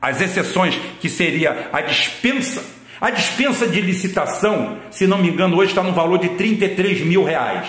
As 0.00 0.20
exceções 0.20 0.76
que 1.00 1.08
seria 1.08 1.68
a 1.72 1.80
dispensa, 1.82 2.64
a 3.00 3.10
dispensa 3.10 3.66
de 3.66 3.80
licitação, 3.80 4.78
se 4.90 5.06
não 5.06 5.18
me 5.18 5.28
engano, 5.28 5.56
hoje 5.56 5.72
está 5.72 5.82
no 5.82 5.92
valor 5.92 6.18
de 6.18 6.30
33 6.30 7.02
mil 7.02 7.22
reais. 7.22 7.68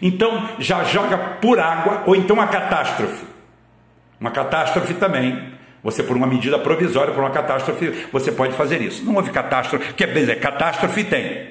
Então 0.00 0.48
já 0.58 0.84
joga 0.84 1.18
por 1.18 1.58
água, 1.58 2.04
ou 2.06 2.14
então 2.14 2.40
a 2.40 2.46
catástrofe. 2.46 3.26
Uma 4.20 4.30
catástrofe 4.30 4.94
também. 4.94 5.56
Você, 5.82 6.02
por 6.02 6.16
uma 6.16 6.26
medida 6.26 6.58
provisória, 6.58 7.14
por 7.14 7.20
uma 7.20 7.30
catástrofe, 7.30 8.06
você 8.12 8.32
pode 8.32 8.52
fazer 8.54 8.80
isso. 8.82 9.04
Não 9.04 9.14
houve 9.14 9.30
catástrofe, 9.30 9.94
quer 9.94 10.12
dizer, 10.12 10.40
catástrofe 10.40 11.04
tem. 11.04 11.47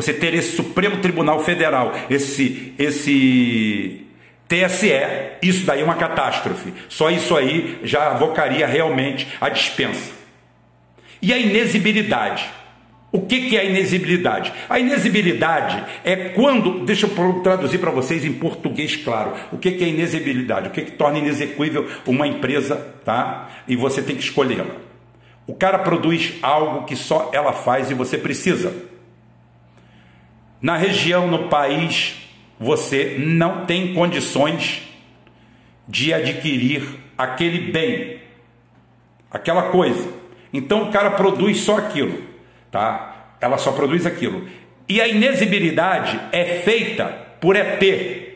Você 0.00 0.14
ter 0.14 0.32
esse 0.32 0.56
Supremo 0.56 0.96
Tribunal 0.96 1.44
Federal, 1.44 1.92
esse, 2.08 2.72
esse 2.78 4.00
TSE, 4.48 4.88
isso 5.42 5.66
daí 5.66 5.82
é 5.82 5.84
uma 5.84 5.96
catástrofe. 5.96 6.72
Só 6.88 7.10
isso 7.10 7.36
aí 7.36 7.80
já 7.84 8.10
avocaria 8.12 8.66
realmente 8.66 9.28
a 9.38 9.50
dispensa. 9.50 10.12
E 11.20 11.34
a 11.34 11.36
inexibilidade. 11.36 12.48
O 13.12 13.26
que, 13.26 13.50
que 13.50 13.58
é 13.58 13.60
a 13.60 13.64
inexibilidade? 13.64 14.50
A 14.70 14.80
inexibilidade 14.80 15.84
é 16.02 16.30
quando, 16.30 16.82
deixa 16.86 17.06
eu 17.06 17.42
traduzir 17.42 17.76
para 17.76 17.90
vocês 17.90 18.24
em 18.24 18.32
português 18.32 18.96
claro, 18.96 19.34
o 19.52 19.58
que, 19.58 19.72
que 19.72 19.84
é 19.84 19.88
inexibilidade? 19.88 20.68
O 20.68 20.70
que, 20.70 20.80
que 20.80 20.92
torna 20.92 21.18
inexequível 21.18 21.86
uma 22.06 22.26
empresa, 22.26 22.76
tá? 23.04 23.50
E 23.68 23.76
você 23.76 24.00
tem 24.00 24.16
que 24.16 24.22
escolhê-la. 24.22 24.76
O 25.46 25.54
cara 25.54 25.78
produz 25.80 26.36
algo 26.40 26.86
que 26.86 26.96
só 26.96 27.30
ela 27.34 27.52
faz 27.52 27.90
e 27.90 27.94
você 27.94 28.16
precisa. 28.16 28.88
Na 30.60 30.76
região, 30.76 31.26
no 31.26 31.48
país, 31.48 32.16
você 32.58 33.16
não 33.18 33.64
tem 33.64 33.94
condições 33.94 34.82
de 35.88 36.12
adquirir 36.12 36.82
aquele 37.16 37.72
bem, 37.72 38.18
aquela 39.30 39.70
coisa. 39.70 40.12
Então 40.52 40.84
o 40.84 40.92
cara 40.92 41.12
produz 41.12 41.60
só 41.60 41.78
aquilo, 41.78 42.22
tá? 42.70 43.34
Ela 43.40 43.56
só 43.56 43.72
produz 43.72 44.04
aquilo. 44.04 44.46
E 44.88 45.00
a 45.00 45.08
inexibilidade 45.08 46.20
é 46.32 46.44
feita 46.44 47.06
por 47.40 47.56
EP, 47.56 48.30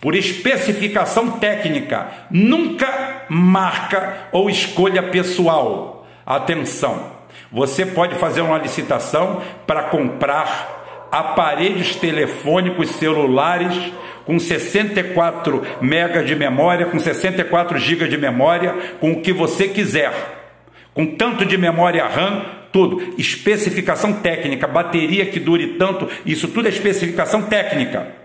por 0.00 0.14
especificação 0.14 1.38
técnica, 1.38 2.08
nunca 2.30 3.26
marca 3.28 4.28
ou 4.32 4.50
escolha 4.50 5.04
pessoal. 5.04 6.06
Atenção, 6.26 7.12
você 7.50 7.86
pode 7.86 8.14
fazer 8.16 8.40
uma 8.40 8.58
licitação 8.58 9.42
para 9.66 9.84
comprar 9.84 10.79
aparelhos 11.10 11.96
telefônicos 11.96 12.90
celulares 12.90 13.92
com 14.24 14.38
64 14.38 15.62
megas 15.80 16.26
de 16.26 16.36
memória, 16.36 16.86
com 16.86 16.98
64 16.98 17.78
GB 17.78 18.08
de 18.08 18.16
memória, 18.16 18.74
com 19.00 19.12
o 19.12 19.20
que 19.20 19.32
você 19.32 19.68
quiser. 19.68 20.12
Com 20.94 21.06
tanto 21.16 21.44
de 21.44 21.56
memória 21.56 22.06
RAM, 22.06 22.44
tudo. 22.72 23.14
Especificação 23.18 24.12
técnica, 24.14 24.66
bateria 24.66 25.26
que 25.26 25.40
dure 25.40 25.74
tanto, 25.78 26.08
isso 26.24 26.48
tudo 26.48 26.66
é 26.66 26.70
especificação 26.70 27.42
técnica. 27.42 28.20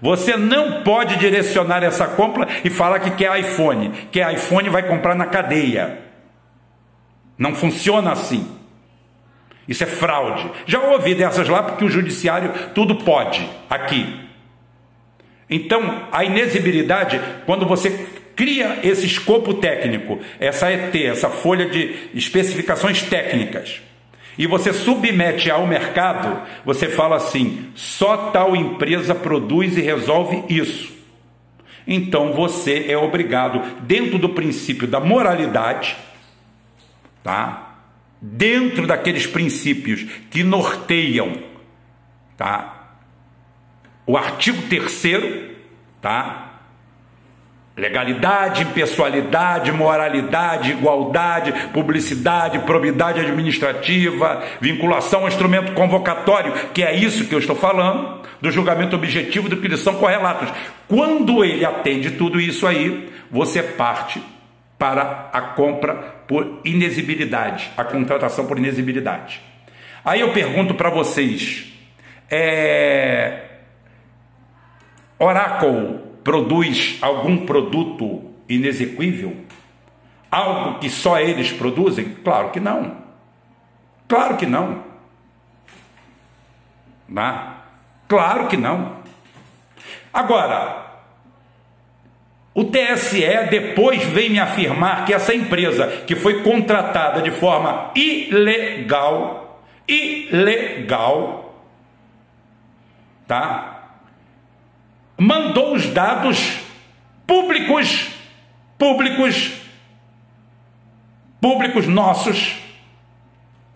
Você 0.00 0.36
não 0.36 0.82
pode 0.82 1.16
direcionar 1.16 1.82
essa 1.82 2.06
compra 2.06 2.48
e 2.64 2.70
falar 2.70 3.00
que 3.00 3.10
quer 3.10 3.38
iPhone, 3.38 3.90
que 4.10 4.18
iPhone 4.18 4.70
vai 4.70 4.82
comprar 4.82 5.14
na 5.14 5.26
cadeia. 5.26 5.98
Não 7.36 7.54
funciona 7.54 8.12
assim. 8.12 8.59
Isso 9.70 9.84
é 9.84 9.86
fraude. 9.86 10.50
Já 10.66 10.80
ouvi 10.80 11.14
dessas 11.14 11.48
lá 11.48 11.62
porque 11.62 11.84
o 11.84 11.88
judiciário 11.88 12.52
tudo 12.74 12.96
pode 12.96 13.48
aqui. 13.70 14.18
Então, 15.48 16.08
a 16.10 16.24
inexibilidade, 16.24 17.20
quando 17.46 17.64
você 17.64 18.06
cria 18.34 18.80
esse 18.82 19.06
escopo 19.06 19.54
técnico, 19.54 20.18
essa 20.40 20.72
ET, 20.72 20.94
essa 20.96 21.28
folha 21.30 21.68
de 21.68 22.10
especificações 22.12 23.02
técnicas, 23.02 23.80
e 24.36 24.44
você 24.44 24.72
submete 24.72 25.50
ao 25.50 25.66
mercado, 25.68 26.42
você 26.64 26.88
fala 26.88 27.16
assim: 27.16 27.70
só 27.76 28.16
tal 28.32 28.56
empresa 28.56 29.14
produz 29.14 29.76
e 29.76 29.80
resolve 29.80 30.42
isso. 30.48 30.92
Então 31.86 32.32
você 32.32 32.86
é 32.88 32.96
obrigado, 32.96 33.62
dentro 33.82 34.18
do 34.18 34.30
princípio 34.30 34.88
da 34.88 34.98
moralidade, 34.98 35.96
tá? 37.22 37.69
Dentro 38.20 38.86
daqueles 38.86 39.26
princípios 39.26 40.04
que 40.30 40.42
norteiam 40.44 41.38
tá? 42.36 42.98
o 44.06 44.16
artigo 44.16 44.62
3 44.68 45.50
tá? 46.02 46.46
Legalidade, 47.76 48.62
impessoalidade, 48.64 49.72
moralidade, 49.72 50.72
igualdade, 50.72 51.52
publicidade, 51.72 52.58
probidade 52.60 53.20
administrativa, 53.20 54.42
vinculação 54.60 55.20
ao 55.22 55.28
instrumento 55.28 55.72
convocatório, 55.72 56.52
que 56.74 56.82
é 56.82 56.94
isso 56.94 57.26
que 57.26 57.34
eu 57.34 57.38
estou 57.38 57.56
falando. 57.56 58.20
do 58.40 58.50
julgamento 58.50 58.96
objetivo 58.96 59.48
do 59.48 59.56
que 59.58 59.66
eles 59.66 59.80
são 59.80 59.94
correlatos. 59.94 60.50
Quando 60.88 61.44
ele 61.44 61.64
atende 61.64 62.12
tudo 62.12 62.40
isso 62.40 62.66
aí, 62.66 63.10
você 63.30 63.62
parte 63.62 64.20
para 64.80 65.28
a 65.30 65.42
compra 65.42 65.94
por 66.26 66.62
inexibilidade, 66.64 67.70
a 67.76 67.84
contratação 67.84 68.46
por 68.46 68.56
inexibilidade. 68.56 69.42
Aí 70.02 70.20
eu 70.20 70.32
pergunto 70.32 70.74
para 70.74 70.88
vocês: 70.88 71.70
é... 72.30 73.42
Oracle 75.18 76.00
produz 76.24 76.96
algum 77.02 77.44
produto 77.44 78.32
inexequível? 78.48 79.44
Algo 80.30 80.78
que 80.78 80.88
só 80.88 81.20
eles 81.20 81.52
produzem? 81.52 82.14
Claro 82.24 82.50
que 82.50 82.58
não. 82.58 83.02
Claro 84.08 84.38
que 84.38 84.46
não. 84.46 84.82
Né? 87.06 87.52
Claro 88.08 88.46
que 88.46 88.56
não. 88.56 88.96
Agora, 90.10 90.89
o 92.54 92.64
TSE 92.64 93.48
depois 93.48 94.02
vem 94.04 94.30
me 94.30 94.40
afirmar 94.40 95.04
que 95.04 95.14
essa 95.14 95.34
empresa 95.34 95.86
que 96.06 96.16
foi 96.16 96.42
contratada 96.42 97.22
de 97.22 97.30
forma 97.30 97.92
ilegal, 97.94 99.62
ilegal, 99.86 101.54
tá? 103.26 103.98
Mandou 105.16 105.74
os 105.74 105.86
dados 105.90 106.58
públicos, 107.26 108.08
públicos, 108.76 109.52
públicos 111.40 111.86
nossos 111.86 112.69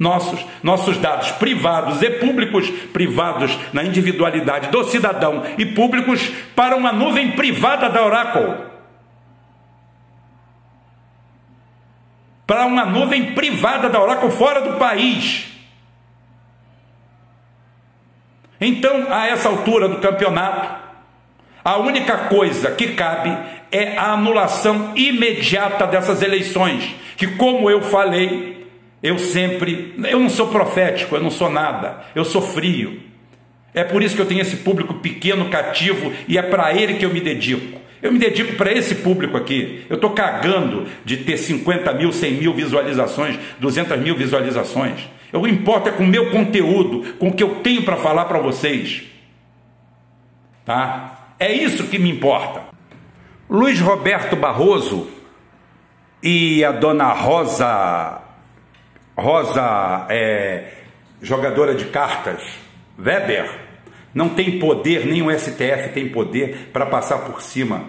nossos, 0.05 0.45
nossos 0.63 0.99
dados 0.99 1.31
privados 1.33 2.03
e 2.03 2.11
públicos 2.11 2.69
privados 2.93 3.59
na 3.73 3.83
individualidade 3.83 4.69
do 4.69 4.85
cidadão 4.85 5.43
e 5.57 5.65
públicos 5.65 6.31
para 6.55 6.77
uma 6.77 6.93
nuvem 6.93 7.33
privada 7.33 7.89
da 7.89 8.05
Oracle. 8.05 8.67
Para 12.47 12.67
uma 12.67 12.85
nuvem 12.85 13.35
privada 13.35 13.89
da 13.89 13.99
Oracle 13.99 14.31
fora 14.31 14.61
do 14.61 14.79
país. 14.79 15.47
Então, 18.61 19.11
a 19.11 19.27
essa 19.27 19.49
altura 19.49 19.89
do 19.89 20.01
campeonato, 20.01 20.85
a 21.65 21.79
única 21.79 22.29
coisa 22.29 22.71
que 22.73 22.89
cabe 22.89 23.35
é 23.73 23.97
a 23.97 24.13
anulação 24.13 24.93
imediata 24.95 25.87
dessas 25.87 26.21
eleições, 26.21 26.95
que, 27.17 27.27
como 27.27 27.71
eu 27.71 27.81
falei, 27.81 28.54
eu 29.05 29.19
sempre, 29.19 29.93
eu 30.03 30.19
não 30.19 30.31
sou 30.31 30.49
profético, 30.49 31.15
eu 31.15 31.23
não 31.23 31.31
sou 31.31 31.51
nada, 31.51 32.07
eu 32.15 32.25
sou 32.25 32.41
frio. 32.41 33.03
É 33.75 33.85
por 33.85 34.03
isso 34.03 34.17
que 34.17 34.23
eu 34.23 34.27
tenho 34.27 34.41
esse 34.41 34.57
público 34.57 34.95
pequeno, 34.95 35.51
cativo, 35.51 36.11
e 36.27 36.39
é 36.39 36.43
para 36.43 36.73
ele 36.73 36.95
que 36.95 37.05
eu 37.05 37.13
me 37.13 37.21
dedico. 37.21 37.83
Eu 38.01 38.11
me 38.11 38.19
dedico 38.19 38.55
para 38.55 38.73
esse 38.73 38.95
público 38.95 39.37
aqui. 39.37 39.85
Eu 39.91 39.97
estou 39.97 40.11
cagando 40.11 40.87
de 41.05 41.19
ter 41.19 41.37
50 41.37 41.93
mil, 41.93 42.13
100 42.13 42.33
mil 42.33 42.55
visualizações, 42.55 43.39
200 43.61 43.99
mil 44.01 44.17
visualizações. 44.17 45.07
Eu 45.31 45.47
importo 45.47 45.91
é 45.91 45.93
com 45.93 46.05
o 46.05 46.07
meu 46.07 46.31
conteúdo, 46.31 47.15
com 47.19 47.29
o 47.29 47.35
que 47.35 47.43
eu 47.43 47.57
tenho 47.57 47.83
para 47.83 47.99
falar 47.99 48.25
para 48.25 48.39
vocês. 48.39 49.03
Tá? 50.65 51.35
É 51.39 51.53
isso 51.53 51.89
que 51.89 51.99
me 51.99 52.11
importa. 52.11 52.63
Luiz 53.51 53.79
Roberto 53.81 54.35
Barroso 54.35 55.09
e 56.23 56.65
a 56.65 56.73
dona 56.73 57.13
Rosa 57.13 58.24
Rosa, 59.17 60.07
é, 60.11 60.73
jogadora 61.23 61.75
de 61.75 61.85
cartas, 61.87 62.43
Weber, 62.99 63.61
não 64.13 64.29
tem 64.29 64.59
poder, 64.59 65.07
nem 65.07 65.23
o 65.23 65.31
STF 65.31 65.91
tem 65.93 66.09
poder 66.09 66.71
para 66.73 66.87
passar 66.87 67.19
por 67.19 67.41
cima 67.41 67.85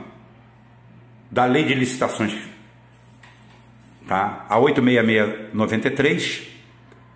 da 1.29 1.45
lei 1.45 1.63
de 1.63 1.73
licitações, 1.73 2.35
tá? 4.07 4.45
a 4.47 4.57
86693, 4.59 6.47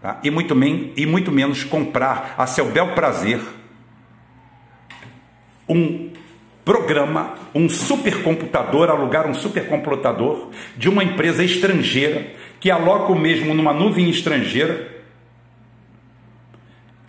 tá? 0.02 0.20
e, 0.24 0.32
muito 0.32 0.56
men 0.56 0.92
e 0.98 1.06
muito 1.06 1.32
menos 1.32 1.64
comprar 1.64 2.36
a 2.38 2.48
seu 2.48 2.66
bel 2.72 2.94
prazer 2.94 3.40
um 5.68 6.12
programa, 6.64 7.36
um 7.54 7.68
supercomputador, 7.68 8.90
alugar 8.90 9.28
um 9.28 9.34
supercomputador 9.34 10.50
de 10.78 10.90
uma 10.90 11.04
empresa 11.04 11.44
estrangeira 11.44 12.28
que 12.60 12.70
aloca 12.70 13.12
o 13.12 13.20
mesmo 13.20 13.54
numa 13.54 13.74
nuvem 13.74 14.10
estrangeira, 14.10 14.88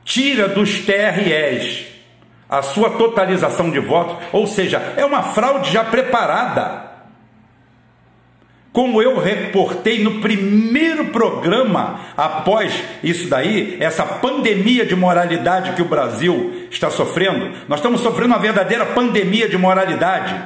tira 0.05 0.49
dos 0.49 0.81
TREs 0.81 1.87
a 2.49 2.63
sua 2.63 2.91
totalização 2.91 3.71
de 3.71 3.79
votos, 3.79 4.17
ou 4.33 4.45
seja, 4.45 4.79
é 4.97 5.05
uma 5.05 5.23
fraude 5.23 5.73
já 5.73 5.85
preparada. 5.85 6.90
Como 8.73 9.03
eu 9.03 9.19
reportei 9.19 10.03
no 10.03 10.21
primeiro 10.21 11.07
programa 11.07 12.01
após 12.17 12.73
isso 13.03 13.29
daí, 13.29 13.77
essa 13.81 14.05
pandemia 14.05 14.87
de 14.87 14.95
moralidade 14.95 15.73
que 15.73 15.83
o 15.83 15.89
Brasil 15.89 16.69
está 16.71 16.89
sofrendo, 16.89 17.53
nós 17.69 17.81
estamos 17.81 18.01
sofrendo 18.01 18.33
uma 18.33 18.39
verdadeira 18.39 18.87
pandemia 18.87 19.49
de 19.49 19.59
moralidade. 19.59 20.41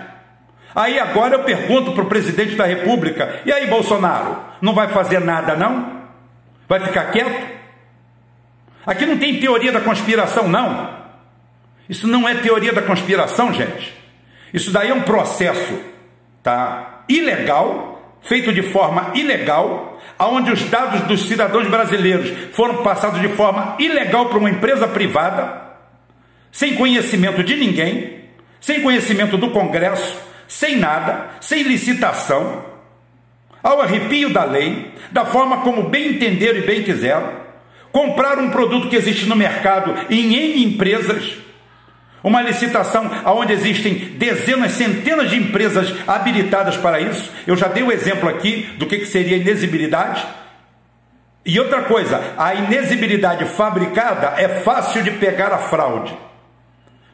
Aí 0.74 0.98
agora 0.98 1.36
eu 1.36 1.44
pergunto 1.44 1.92
para 1.92 2.02
o 2.02 2.08
presidente 2.08 2.56
da 2.56 2.64
República: 2.64 3.42
e 3.44 3.52
aí, 3.52 3.66
Bolsonaro, 3.66 4.38
não 4.60 4.74
vai 4.74 4.88
fazer 4.88 5.20
nada 5.20 5.54
não? 5.54 6.02
Vai 6.66 6.80
ficar 6.80 7.10
quieto? 7.10 7.54
Aqui 8.86 9.06
não 9.06 9.18
tem 9.18 9.38
teoria 9.38 9.70
da 9.70 9.80
conspiração, 9.80 10.48
não. 10.48 11.04
Isso 11.88 12.08
não 12.08 12.28
é 12.28 12.34
teoria 12.36 12.72
da 12.72 12.82
conspiração, 12.82 13.52
gente. 13.52 13.94
Isso 14.52 14.70
daí 14.70 14.90
é 14.90 14.94
um 14.94 15.02
processo 15.02 15.78
tá, 16.42 17.04
ilegal, 17.08 17.93
feito 18.24 18.52
de 18.52 18.62
forma 18.62 19.12
ilegal, 19.14 20.00
onde 20.18 20.50
os 20.50 20.62
dados 20.64 21.02
dos 21.02 21.28
cidadãos 21.28 21.68
brasileiros 21.68 22.32
foram 22.52 22.82
passados 22.82 23.20
de 23.20 23.28
forma 23.28 23.76
ilegal 23.78 24.26
para 24.26 24.38
uma 24.38 24.50
empresa 24.50 24.88
privada, 24.88 25.62
sem 26.50 26.74
conhecimento 26.74 27.42
de 27.42 27.56
ninguém, 27.56 28.24
sem 28.60 28.80
conhecimento 28.80 29.36
do 29.36 29.50
Congresso, 29.50 30.16
sem 30.48 30.76
nada, 30.76 31.28
sem 31.40 31.62
licitação, 31.62 32.64
ao 33.62 33.80
arrepio 33.80 34.30
da 34.30 34.44
lei, 34.44 34.92
da 35.10 35.24
forma 35.24 35.58
como 35.58 35.88
bem 35.88 36.10
entenderam 36.10 36.58
e 36.58 36.66
bem 36.66 36.82
quiseram, 36.82 37.44
comprar 37.90 38.38
um 38.38 38.50
produto 38.50 38.88
que 38.88 38.96
existe 38.96 39.26
no 39.26 39.36
mercado 39.36 39.94
em 40.10 40.34
N 40.34 40.64
empresas, 40.64 41.38
uma 42.24 42.40
licitação 42.40 43.10
onde 43.26 43.52
existem 43.52 43.94
dezenas, 44.16 44.72
centenas 44.72 45.28
de 45.28 45.36
empresas 45.36 45.94
habilitadas 46.08 46.74
para 46.74 46.98
isso. 46.98 47.30
Eu 47.46 47.54
já 47.54 47.68
dei 47.68 47.82
o 47.82 47.88
um 47.88 47.92
exemplo 47.92 48.26
aqui 48.26 48.62
do 48.78 48.86
que 48.86 49.04
seria 49.04 49.36
inexibilidade. 49.36 50.26
E 51.44 51.60
outra 51.60 51.82
coisa, 51.82 52.32
a 52.38 52.54
inexibilidade 52.54 53.44
fabricada 53.44 54.40
é 54.40 54.48
fácil 54.48 55.02
de 55.02 55.10
pegar 55.10 55.52
a 55.52 55.58
fraude. 55.58 56.16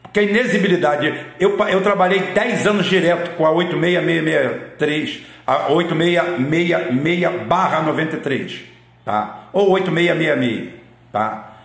Porque 0.01 0.21
a 0.21 0.23
inexibilidade, 0.23 1.13
eu, 1.41 1.59
eu 1.67 1.83
trabalhei 1.83 2.21
10 2.33 2.67
anos 2.69 2.87
direto 2.87 3.33
com 3.33 3.45
a 3.45 3.51
86663, 3.51 5.23
a 5.45 5.73
8666 5.73 7.49
barra 7.49 7.83
93, 7.83 8.61
tá? 9.05 9.49
Ou 9.53 9.71
8666, 9.71 10.75
tá? 11.13 11.57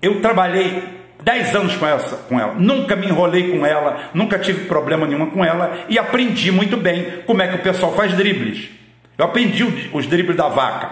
Eu 0.00 0.20
trabalhei 0.20 1.03
10 1.24 1.56
anos 1.56 1.76
com, 1.76 1.86
essa, 1.86 2.16
com 2.28 2.38
ela, 2.38 2.54
nunca 2.54 2.94
me 2.94 3.06
enrolei 3.06 3.50
com 3.50 3.64
ela, 3.66 4.10
nunca 4.14 4.38
tive 4.38 4.66
problema 4.66 5.06
nenhum 5.06 5.30
com 5.30 5.44
ela 5.44 5.84
e 5.88 5.98
aprendi 5.98 6.52
muito 6.52 6.76
bem 6.76 7.22
como 7.26 7.42
é 7.42 7.48
que 7.48 7.56
o 7.56 7.62
pessoal 7.62 7.94
faz 7.94 8.12
dribles. 8.14 8.68
Eu 9.16 9.24
aprendi 9.24 9.64
os 9.92 10.06
dribles 10.06 10.36
da 10.36 10.48
vaca, 10.48 10.90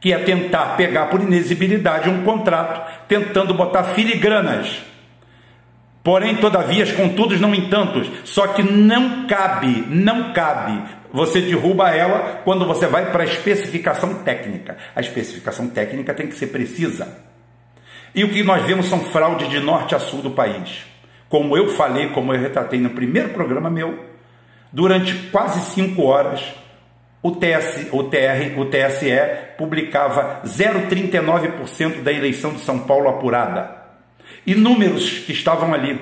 que 0.00 0.12
é 0.12 0.18
tentar 0.18 0.76
pegar 0.76 1.06
por 1.06 1.20
inexibilidade 1.20 2.08
um 2.08 2.22
contrato, 2.22 3.06
tentando 3.08 3.52
botar 3.52 3.82
filigranas 3.84 4.82
Porém, 6.04 6.36
todavia, 6.36 6.84
contudo, 6.92 7.34
não 7.38 7.54
entanto, 7.54 8.02
só 8.24 8.48
que 8.48 8.62
não 8.62 9.26
cabe, 9.26 9.86
não 9.88 10.34
cabe. 10.34 10.82
Você 11.10 11.40
derruba 11.40 11.88
ela 11.88 12.42
quando 12.44 12.66
você 12.66 12.86
vai 12.86 13.10
para 13.10 13.22
a 13.22 13.26
especificação 13.26 14.22
técnica. 14.22 14.76
A 14.94 15.00
especificação 15.00 15.66
técnica 15.68 16.12
tem 16.12 16.26
que 16.26 16.34
ser 16.34 16.48
precisa. 16.48 17.08
E 18.14 18.22
o 18.22 18.28
que 18.30 18.42
nós 18.42 18.64
vemos 18.64 18.86
são 18.86 19.00
fraudes 19.00 19.48
de 19.48 19.58
norte 19.58 19.94
a 19.94 19.98
sul 19.98 20.22
do 20.22 20.30
país. 20.30 20.84
Como 21.28 21.56
eu 21.56 21.68
falei, 21.68 22.10
como 22.10 22.32
eu 22.32 22.40
retratei 22.40 22.78
no 22.78 22.90
primeiro 22.90 23.30
programa 23.30 23.68
meu, 23.68 23.98
durante 24.72 25.14
quase 25.30 25.60
cinco 25.72 26.04
horas, 26.04 26.54
o, 27.22 27.32
TS, 27.32 27.88
o, 27.90 28.04
TR, 28.04 28.58
o 28.58 28.66
TSE 28.66 29.10
publicava 29.56 30.42
0,39% 30.44 32.02
da 32.02 32.12
eleição 32.12 32.52
de 32.52 32.60
São 32.60 32.80
Paulo 32.80 33.08
apurada 33.08 33.84
e 34.46 34.54
números 34.54 35.20
que 35.20 35.32
estavam 35.32 35.72
ali, 35.72 35.98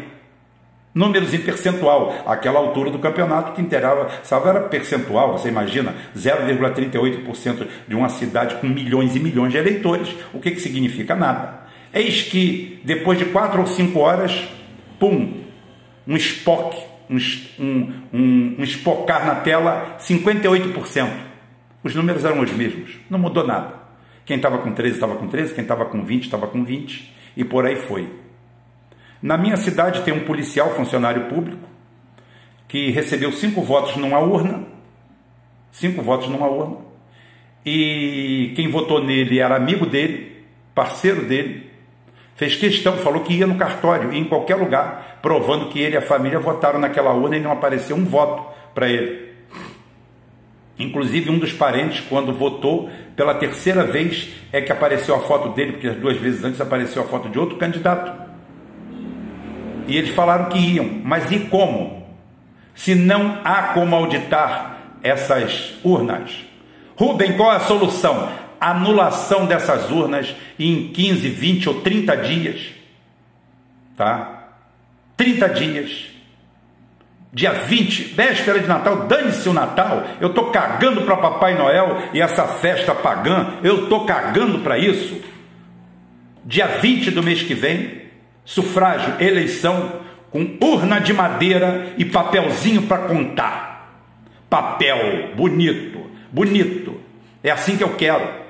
números 0.95 1.33
em 1.33 1.39
percentual, 1.39 2.25
aquela 2.27 2.59
altura 2.59 2.91
do 2.91 2.99
campeonato 2.99 3.53
que 3.53 3.63
inteirava, 3.63 4.11
salvo 4.23 4.49
era 4.49 4.61
percentual, 4.63 5.33
você 5.33 5.49
imagina, 5.49 5.95
0,38% 6.17 7.67
de 7.87 7.95
uma 7.95 8.09
cidade 8.09 8.57
com 8.57 8.67
milhões 8.67 9.15
e 9.15 9.21
milhões 9.21 9.53
de 9.53 9.59
eleitores, 9.59 10.15
o 10.35 10.41
que, 10.41 10.51
que 10.51 10.61
significa 10.61 11.15
nada. 11.15 11.62
Eis 11.93 12.23
que, 12.23 12.81
depois 12.85 13.19
de 13.19 13.27
quatro 13.27 13.61
ou 13.61 13.67
cinco 13.67 14.01
horas, 14.01 14.49
pum, 14.99 15.43
um 16.07 16.17
Spock, 16.17 16.77
um, 17.11 17.17
um, 17.59 17.93
um, 18.13 18.57
um 18.59 18.63
espocar 18.63 19.27
na 19.27 19.37
tela, 19.37 19.97
58%. 20.01 21.11
Os 21.85 21.95
números 21.95 22.25
eram 22.25 22.41
os 22.41 22.53
mesmos, 22.53 22.99
não 23.11 23.19
mudou 23.19 23.47
nada. 23.47 23.75
Quem 24.25 24.37
estava 24.37 24.59
com 24.59 24.73
13 24.73 24.95
estava 24.95 25.17
com 25.17 25.27
13, 25.27 25.55
quem 25.55 25.63
estava 25.63 25.85
com 25.85 26.03
20 26.03 26.25
estava 26.25 26.47
com 26.47 26.65
20, 26.65 27.13
e 27.37 27.45
por 27.45 27.67
aí 27.67 27.77
foi. 27.77 28.09
Na 29.21 29.37
minha 29.37 29.57
cidade 29.57 30.03
tem 30.03 30.15
um 30.15 30.25
policial, 30.25 30.75
funcionário 30.75 31.27
público, 31.27 31.69
que 32.69 32.91
recebeu 32.91 33.33
cinco 33.33 33.63
votos 33.63 33.97
numa 33.97 34.19
urna, 34.21 34.65
cinco 35.71 36.03
votos 36.03 36.29
numa 36.29 36.47
urna, 36.47 36.79
e 37.67 38.53
quem 38.57 38.71
votou 38.71 39.05
nele 39.05 39.39
era 39.39 39.57
amigo 39.57 39.87
dele, 39.87 40.45
parceiro 40.75 41.27
dele, 41.27 41.72
fez 42.37 42.57
questão, 42.57 42.97
falou 42.99 43.23
que 43.23 43.35
ia 43.35 43.47
no 43.47 43.57
cartório, 43.57 44.13
em 44.13 44.25
qualquer 44.25 44.57
lugar, 44.57 45.19
provando 45.23 45.69
que 45.69 45.81
ele 45.81 45.95
e 45.95 45.99
a 45.99 46.03
família 46.03 46.39
votaram 46.39 46.79
naquela 46.79 47.13
urna 47.13 47.37
e 47.37 47.41
não 47.41 47.53
apareceu 47.53 47.97
um 47.97 48.05
voto 48.05 48.45
para 48.75 48.89
ele. 48.89 49.33
Inclusive, 50.79 51.31
um 51.31 51.39
dos 51.39 51.53
parentes, 51.53 52.01
quando 52.09 52.33
votou 52.33 52.91
pela 53.15 53.35
terceira 53.35 53.85
vez, 53.85 54.31
é 54.53 54.61
que 54.61 54.73
apareceu 54.73 55.15
a 55.15 55.21
foto 55.21 55.51
dele, 55.51 55.73
porque 55.73 55.89
as 55.89 55.97
duas 55.97 56.17
vezes 56.17 56.43
antes 56.43 56.61
apareceu 56.61 57.03
a 57.03 57.07
foto 57.07 57.29
de 57.29 57.39
outro 57.39 57.57
candidato. 57.57 58.13
E 59.87 59.97
eles 59.97 60.11
falaram 60.11 60.47
que 60.47 60.59
iam, 60.59 61.01
mas 61.05 61.31
e 61.31 61.41
como? 61.41 62.07
Se 62.75 62.95
não 62.95 63.41
há 63.45 63.75
como 63.75 63.95
auditar 63.95 64.79
essas 65.03 65.75
urnas. 65.85 66.33
Rubem, 66.97 67.37
qual 67.37 67.53
é 67.53 67.57
a 67.57 67.61
solução? 67.61 68.29
Anulação 68.71 69.47
dessas 69.47 69.91
urnas 69.91 70.35
em 70.59 70.89
15, 70.89 71.29
20 71.29 71.69
ou 71.69 71.81
30 71.81 72.17
dias. 72.19 72.61
Tá? 73.97 74.49
30 75.17 75.49
dias. 75.49 76.13
Dia 77.33 77.53
20, 77.53 78.15
véspera 78.15 78.61
de 78.61 78.69
Natal, 78.69 79.07
dane-se 79.07 79.49
o 79.49 79.55
Natal. 79.55 80.05
Eu 80.21 80.29
estou 80.29 80.51
cagando 80.51 81.03
para 81.03 81.17
Papai 81.17 81.57
Noel 81.57 82.11
e 82.13 82.21
essa 82.21 82.47
festa 82.47 82.95
pagã. 82.95 83.55
Eu 83.63 83.85
estou 83.85 84.05
cagando 84.05 84.59
para 84.59 84.77
isso. 84.79 85.19
Dia 86.45 86.67
20 86.67 87.11
do 87.11 87.23
mês 87.23 87.43
que 87.43 87.55
vem, 87.55 88.03
sufrágio, 88.45 89.15
eleição, 89.19 90.01
com 90.31 90.59
urna 90.61 91.01
de 91.01 91.15
madeira 91.15 91.95
e 91.97 92.05
papelzinho 92.05 92.83
para 92.83 93.07
contar. 93.07 93.73
Papel 94.51 95.31
bonito, 95.35 96.11
bonito. 96.31 97.01
É 97.43 97.51
assim 97.51 97.77
que 97.77 97.85
eu 97.85 97.95
quero. 97.97 98.42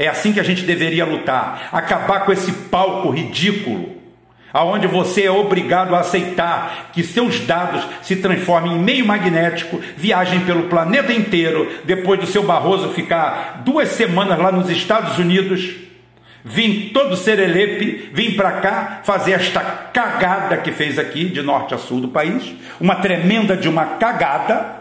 É 0.00 0.08
assim 0.08 0.32
que 0.32 0.40
a 0.40 0.42
gente 0.42 0.62
deveria 0.62 1.04
lutar. 1.04 1.68
Acabar 1.70 2.24
com 2.24 2.32
esse 2.32 2.50
palco 2.50 3.10
ridículo, 3.10 3.96
aonde 4.50 4.86
você 4.86 5.24
é 5.24 5.30
obrigado 5.30 5.94
a 5.94 6.00
aceitar 6.00 6.88
que 6.94 7.04
seus 7.04 7.40
dados 7.40 7.86
se 8.00 8.16
transformem 8.16 8.72
em 8.72 8.78
meio 8.78 9.04
magnético, 9.04 9.78
viajem 9.98 10.40
pelo 10.40 10.68
planeta 10.68 11.12
inteiro, 11.12 11.70
depois 11.84 12.18
do 12.18 12.26
seu 12.26 12.42
Barroso 12.42 12.88
ficar 12.94 13.60
duas 13.62 13.90
semanas 13.90 14.38
lá 14.38 14.50
nos 14.50 14.70
Estados 14.70 15.18
Unidos 15.18 15.90
Vim 16.42 16.88
todo 16.94 17.16
serelepe, 17.16 18.10
vim 18.14 18.32
para 18.32 18.52
cá 18.52 19.00
fazer 19.04 19.32
esta 19.32 19.60
cagada 19.60 20.56
que 20.56 20.72
fez 20.72 20.98
aqui, 20.98 21.26
de 21.26 21.42
norte 21.42 21.74
a 21.74 21.78
sul 21.78 22.00
do 22.00 22.08
país, 22.08 22.54
uma 22.80 22.96
tremenda 22.96 23.54
de 23.54 23.68
uma 23.68 23.84
cagada, 23.84 24.76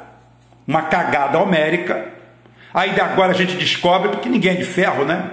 uma 0.65 0.83
cagada 0.83 1.37
homérica. 1.37 2.18
Aí 2.73 2.99
agora 2.99 3.31
a 3.31 3.35
gente 3.35 3.55
descobre, 3.55 4.09
porque 4.09 4.29
ninguém 4.29 4.51
é 4.51 4.55
de 4.55 4.65
ferro, 4.65 5.03
né? 5.03 5.31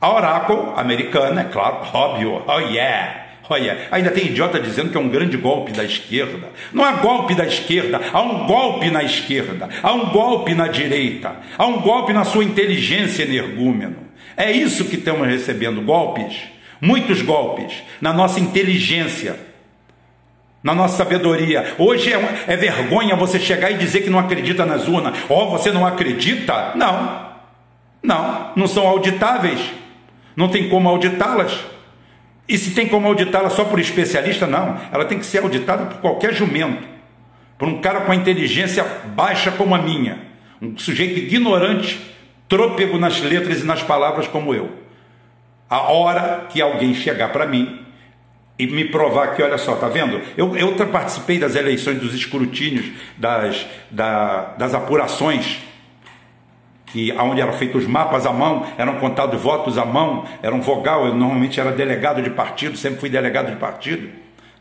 A 0.00 0.12
Oracle 0.12 0.72
americana, 0.76 1.42
é 1.42 1.44
claro, 1.44 1.78
óbvio, 1.92 2.42
oh 2.46 2.60
yeah, 2.60 3.26
oh 3.48 3.56
yeah. 3.56 3.80
Ainda 3.90 4.10
tem 4.10 4.26
idiota 4.26 4.60
dizendo 4.60 4.90
que 4.90 4.96
é 4.96 5.00
um 5.00 5.08
grande 5.08 5.36
golpe 5.36 5.72
da 5.72 5.84
esquerda. 5.84 6.48
Não 6.72 6.84
há 6.84 6.92
golpe 6.92 7.34
da 7.34 7.46
esquerda, 7.46 8.00
há 8.12 8.20
um 8.20 8.46
golpe 8.46 8.90
na 8.90 9.02
esquerda, 9.02 9.68
há 9.82 9.92
um 9.92 10.10
golpe 10.10 10.54
na 10.54 10.68
direita, 10.68 11.36
há 11.56 11.66
um 11.66 11.80
golpe 11.80 12.12
na 12.12 12.24
sua 12.24 12.44
inteligência 12.44 13.22
energúmeno. 13.22 13.96
É 14.36 14.50
isso 14.52 14.84
que 14.84 14.96
estamos 14.96 15.26
recebendo: 15.26 15.80
golpes, 15.80 16.36
muitos 16.80 17.22
golpes, 17.22 17.72
na 18.00 18.12
nossa 18.12 18.38
inteligência, 18.38 19.36
na 20.66 20.74
nossa 20.74 20.96
sabedoria. 20.96 21.76
Hoje 21.78 22.12
é, 22.12 22.44
é 22.48 22.56
vergonha 22.56 23.14
você 23.14 23.38
chegar 23.38 23.70
e 23.70 23.74
dizer 23.74 24.00
que 24.00 24.10
não 24.10 24.18
acredita 24.18 24.66
nas 24.66 24.88
urnas. 24.88 25.16
Oh, 25.28 25.46
você 25.46 25.70
não 25.70 25.86
acredita? 25.86 26.72
Não, 26.74 27.24
não, 28.02 28.50
não 28.56 28.66
são 28.66 28.84
auditáveis, 28.84 29.60
não 30.34 30.48
tem 30.48 30.68
como 30.68 30.88
auditá-las. 30.88 31.56
E 32.48 32.58
se 32.58 32.74
tem 32.74 32.88
como 32.88 33.06
auditá-la 33.06 33.48
só 33.48 33.64
por 33.64 33.78
especialista, 33.78 34.44
não. 34.44 34.76
Ela 34.90 35.04
tem 35.04 35.20
que 35.20 35.26
ser 35.26 35.38
auditada 35.38 35.84
por 35.84 36.00
qualquer 36.00 36.34
jumento, 36.34 36.82
por 37.56 37.68
um 37.68 37.80
cara 37.80 38.00
com 38.00 38.10
a 38.10 38.16
inteligência 38.16 38.84
baixa 39.14 39.52
como 39.52 39.72
a 39.72 39.78
minha, 39.78 40.18
um 40.60 40.76
sujeito 40.76 41.20
ignorante 41.20 42.00
trôpego 42.48 42.98
nas 42.98 43.20
letras 43.20 43.60
e 43.60 43.64
nas 43.64 43.84
palavras 43.84 44.26
como 44.26 44.52
eu. 44.52 44.68
A 45.70 45.92
hora 45.92 46.46
que 46.48 46.60
alguém 46.60 46.92
chegar 46.92 47.28
para 47.28 47.46
mim 47.46 47.85
e 48.58 48.66
me 48.66 48.86
provar 48.86 49.34
que, 49.34 49.42
olha 49.42 49.58
só, 49.58 49.76
tá 49.76 49.88
vendo? 49.88 50.20
Eu, 50.36 50.56
eu 50.56 50.72
participei 50.86 51.38
das 51.38 51.54
eleições, 51.54 51.98
dos 51.98 52.14
escrutínios, 52.14 52.86
das, 53.16 53.66
da, 53.90 54.54
das 54.56 54.74
apurações, 54.74 55.58
que 56.86 57.12
onde 57.12 57.40
eram 57.40 57.52
feitos 57.52 57.82
os 57.82 57.88
mapas 57.88 58.24
à 58.24 58.32
mão, 58.32 58.66
eram 58.78 58.94
contados 58.94 59.40
votos 59.40 59.76
à 59.76 59.84
mão, 59.84 60.24
era 60.42 60.54
um 60.54 60.60
vogal, 60.60 61.06
eu 61.06 61.14
normalmente 61.14 61.60
era 61.60 61.70
delegado 61.70 62.22
de 62.22 62.30
partido, 62.30 62.76
sempre 62.76 63.00
fui 63.00 63.10
delegado 63.10 63.50
de 63.50 63.56
partido. 63.56 64.08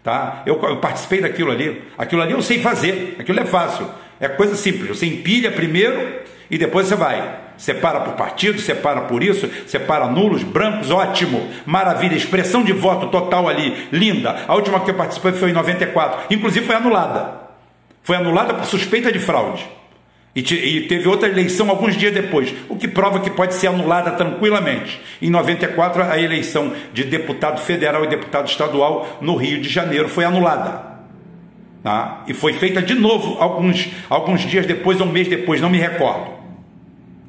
Tá? 0.03 0.43
Eu, 0.45 0.61
eu 0.61 0.77
participei 0.77 1.21
daquilo 1.21 1.51
ali. 1.51 1.81
Aquilo 1.97 2.21
ali 2.21 2.33
eu 2.33 2.41
sei 2.41 2.59
fazer, 2.59 3.15
aquilo 3.17 3.39
é 3.39 3.45
fácil. 3.45 3.89
É 4.19 4.27
coisa 4.27 4.55
simples. 4.55 4.89
Você 4.89 5.05
empilha 5.05 5.51
primeiro 5.51 6.19
e 6.51 6.57
depois 6.57 6.87
você 6.87 6.95
vai. 6.95 7.44
Separa 7.57 8.01
por 8.01 8.13
partido, 8.15 8.59
separa 8.59 9.01
por 9.01 9.23
isso, 9.23 9.49
separa 9.65 10.07
nulos, 10.07 10.43
brancos, 10.43 10.91
ótimo, 10.91 11.49
maravilha, 11.65 12.15
expressão 12.15 12.63
de 12.63 12.73
voto 12.73 13.07
total 13.07 13.47
ali, 13.47 13.87
linda. 13.91 14.43
A 14.47 14.55
última 14.55 14.79
que 14.81 14.91
eu 14.91 14.95
participei 14.95 15.31
foi 15.31 15.51
em 15.51 15.53
94, 15.53 16.33
inclusive 16.35 16.65
foi 16.65 16.75
anulada. 16.75 17.45
Foi 18.03 18.17
anulada 18.17 18.53
por 18.53 18.65
suspeita 18.65 19.11
de 19.11 19.19
fraude. 19.19 19.65
E, 20.35 20.41
e 20.41 20.87
teve 20.87 21.07
outra 21.07 21.29
eleição 21.29 21.69
alguns 21.69 21.95
dias 21.95 22.13
depois, 22.13 22.53
o 22.67 22.75
que 22.75 22.89
prova 22.89 23.21
que 23.21 23.29
pode 23.29 23.53
ser 23.53 23.67
anulada 23.67 24.11
tranquilamente. 24.11 24.99
Em 25.21 25.29
94, 25.29 26.03
a 26.03 26.19
eleição 26.19 26.73
de 26.93 27.05
deputado 27.05 27.61
federal 27.61 28.03
e 28.03 28.07
deputado 28.07 28.47
estadual 28.47 29.17
no 29.21 29.35
Rio 29.37 29.61
de 29.61 29.69
Janeiro 29.69 30.09
foi 30.09 30.25
anulada. 30.25 30.95
Tá? 31.81 32.23
E 32.27 32.33
foi 32.33 32.51
feita 32.51 32.81
de 32.81 32.95
novo 32.95 33.37
alguns, 33.39 33.87
alguns 34.09 34.41
dias 34.41 34.65
depois, 34.65 34.99
ou 34.99 35.07
um 35.07 35.11
mês 35.11 35.27
depois, 35.29 35.61
não 35.61 35.69
me 35.69 35.77
recordo. 35.77 36.44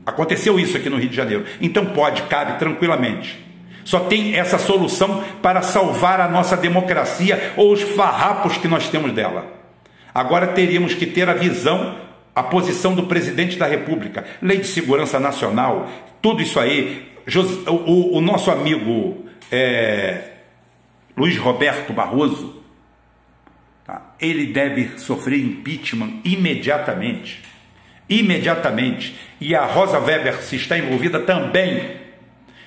Aconteceu 0.06 0.58
isso 0.60 0.76
aqui 0.76 0.88
no 0.88 0.96
Rio 0.96 1.08
de 1.08 1.16
Janeiro. 1.16 1.44
Então 1.60 1.84
pode, 1.86 2.22
cabe 2.22 2.60
tranquilamente. 2.60 3.44
Só 3.84 4.00
tem 4.00 4.36
essa 4.36 4.56
solução 4.56 5.24
para 5.42 5.62
salvar 5.62 6.20
a 6.20 6.28
nossa 6.28 6.56
democracia 6.56 7.52
ou 7.56 7.72
os 7.72 7.82
farrapos 7.82 8.56
que 8.56 8.68
nós 8.68 8.88
temos 8.88 9.12
dela. 9.12 9.52
Agora 10.14 10.46
teríamos 10.48 10.94
que 10.94 11.06
ter 11.06 11.28
a 11.28 11.34
visão, 11.34 11.96
a 12.34 12.42
posição 12.42 12.94
do 12.94 13.04
presidente 13.04 13.56
da 13.56 13.66
República, 13.66 14.24
lei 14.40 14.58
de 14.58 14.66
segurança 14.66 15.18
nacional, 15.18 15.90
tudo 16.22 16.40
isso 16.40 16.58
aí. 16.60 17.14
O, 17.86 18.20
nosso 18.20 18.52
amigo 18.52 19.24
é, 19.50 20.22
Luiz 21.16 21.36
Roberto 21.36 21.92
Barroso, 21.92 22.62
tá? 23.84 24.14
ele 24.20 24.46
deve 24.46 24.98
sofrer 24.98 25.40
impeachment 25.40 26.20
imediatamente 26.24 27.42
imediatamente. 28.08 29.14
E 29.40 29.54
a 29.54 29.64
Rosa 29.64 29.98
Weber 29.98 30.42
se 30.42 30.56
está 30.56 30.76
envolvida 30.78 31.20
também. 31.20 31.96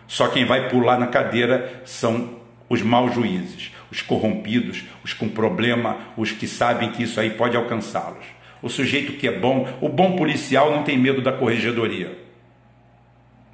Só 0.07 0.27
quem 0.27 0.45
vai 0.45 0.69
pular 0.69 0.99
na 0.99 1.07
cadeira 1.07 1.81
são 1.85 2.39
os 2.69 2.81
maus 2.81 3.13
juízes, 3.13 3.71
os 3.91 4.01
corrompidos, 4.01 4.83
os 5.03 5.13
com 5.13 5.29
problema, 5.29 5.97
os 6.17 6.31
que 6.31 6.47
sabem 6.47 6.91
que 6.91 7.03
isso 7.03 7.19
aí 7.19 7.31
pode 7.31 7.55
alcançá-los. 7.55 8.25
O 8.61 8.69
sujeito 8.69 9.13
que 9.13 9.27
é 9.27 9.31
bom, 9.31 9.67
o 9.81 9.89
bom 9.89 10.15
policial 10.15 10.71
não 10.71 10.83
tem 10.83 10.97
medo 10.97 11.21
da 11.21 11.31
corregedoria. 11.31 12.17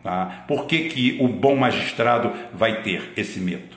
Tá? 0.04 0.46
Por 0.48 0.66
que, 0.66 0.90
que 0.90 1.18
o 1.20 1.28
bom 1.28 1.56
magistrado 1.56 2.32
vai 2.54 2.82
ter 2.82 3.12
esse 3.16 3.40
medo? 3.40 3.76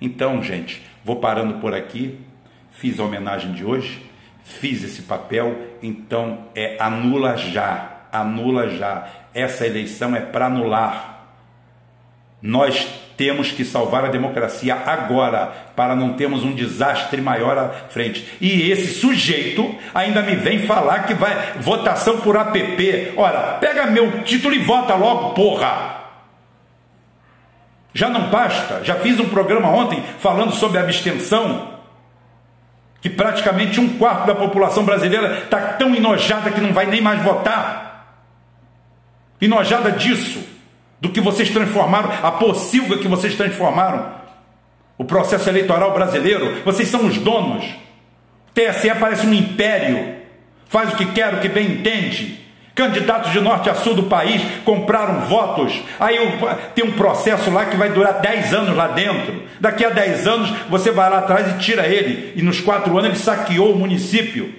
Então, 0.00 0.42
gente, 0.42 0.82
vou 1.04 1.16
parando 1.16 1.54
por 1.54 1.74
aqui. 1.74 2.18
Fiz 2.72 3.00
a 3.00 3.04
homenagem 3.04 3.52
de 3.52 3.64
hoje, 3.64 4.04
fiz 4.44 4.84
esse 4.84 5.02
papel, 5.02 5.56
então 5.82 6.46
é 6.54 6.76
anula 6.78 7.36
já, 7.36 8.02
anula 8.12 8.68
já. 8.68 9.08
Essa 9.32 9.66
eleição 9.66 10.14
é 10.14 10.20
para 10.20 10.46
anular. 10.46 11.15
Nós 12.46 12.86
temos 13.16 13.50
que 13.50 13.64
salvar 13.64 14.04
a 14.04 14.08
democracia 14.08 14.76
agora, 14.86 15.46
para 15.74 15.96
não 15.96 16.12
termos 16.12 16.44
um 16.44 16.54
desastre 16.54 17.20
maior 17.20 17.58
à 17.58 17.68
frente. 17.88 18.24
E 18.40 18.70
esse 18.70 18.94
sujeito 18.94 19.74
ainda 19.92 20.22
me 20.22 20.36
vem 20.36 20.60
falar 20.60 21.06
que 21.06 21.14
vai 21.14 21.54
votação 21.58 22.20
por 22.20 22.36
APP. 22.36 23.14
Ora, 23.16 23.58
pega 23.58 23.86
meu 23.86 24.22
título 24.22 24.54
e 24.54 24.60
vota 24.60 24.94
logo, 24.94 25.30
porra! 25.30 25.96
Já 27.92 28.08
não 28.08 28.28
basta? 28.28 28.84
Já 28.84 28.94
fiz 28.96 29.18
um 29.18 29.28
programa 29.28 29.68
ontem 29.70 30.00
falando 30.20 30.52
sobre 30.52 30.78
abstenção 30.78 31.74
que 33.00 33.10
praticamente 33.10 33.80
um 33.80 33.98
quarto 33.98 34.26
da 34.26 34.34
população 34.36 34.84
brasileira 34.84 35.38
está 35.44 35.58
tão 35.72 35.94
enojada 35.96 36.50
que 36.52 36.60
não 36.60 36.72
vai 36.72 36.86
nem 36.86 37.00
mais 37.00 37.20
votar. 37.22 38.22
Enojada 39.40 39.90
disso, 39.90 40.55
do 41.00 41.10
que 41.10 41.20
vocês 41.20 41.50
transformaram, 41.50 42.10
a 42.22 42.32
pocilga 42.32 42.98
que 42.98 43.08
vocês 43.08 43.34
transformaram, 43.34 44.14
o 44.98 45.04
processo 45.04 45.48
eleitoral 45.48 45.92
brasileiro. 45.92 46.62
Vocês 46.64 46.88
são 46.88 47.06
os 47.06 47.18
donos. 47.18 47.64
TSE 48.54 48.94
parece 48.98 49.26
um 49.26 49.34
império, 49.34 50.14
faz 50.68 50.92
o 50.92 50.96
que 50.96 51.06
quer, 51.06 51.34
o 51.34 51.40
que 51.40 51.48
bem 51.48 51.72
entende. 51.72 52.46
Candidatos 52.74 53.32
de 53.32 53.40
norte 53.40 53.70
a 53.70 53.74
sul 53.74 53.94
do 53.94 54.02
país 54.04 54.42
compraram 54.62 55.22
votos. 55.22 55.82
Aí 55.98 56.18
tem 56.74 56.84
um 56.84 56.92
processo 56.92 57.50
lá 57.50 57.64
que 57.64 57.76
vai 57.76 57.90
durar 57.90 58.20
10 58.20 58.52
anos 58.52 58.76
lá 58.76 58.88
dentro. 58.88 59.44
Daqui 59.58 59.82
a 59.82 59.88
10 59.88 60.26
anos 60.26 60.50
você 60.68 60.90
vai 60.90 61.08
lá 61.08 61.18
atrás 61.18 61.54
e 61.54 61.58
tira 61.58 61.86
ele. 61.86 62.34
E 62.36 62.42
nos 62.42 62.60
quatro 62.60 62.92
anos 62.98 63.10
ele 63.10 63.18
saqueou 63.18 63.72
o 63.72 63.78
município. 63.78 64.54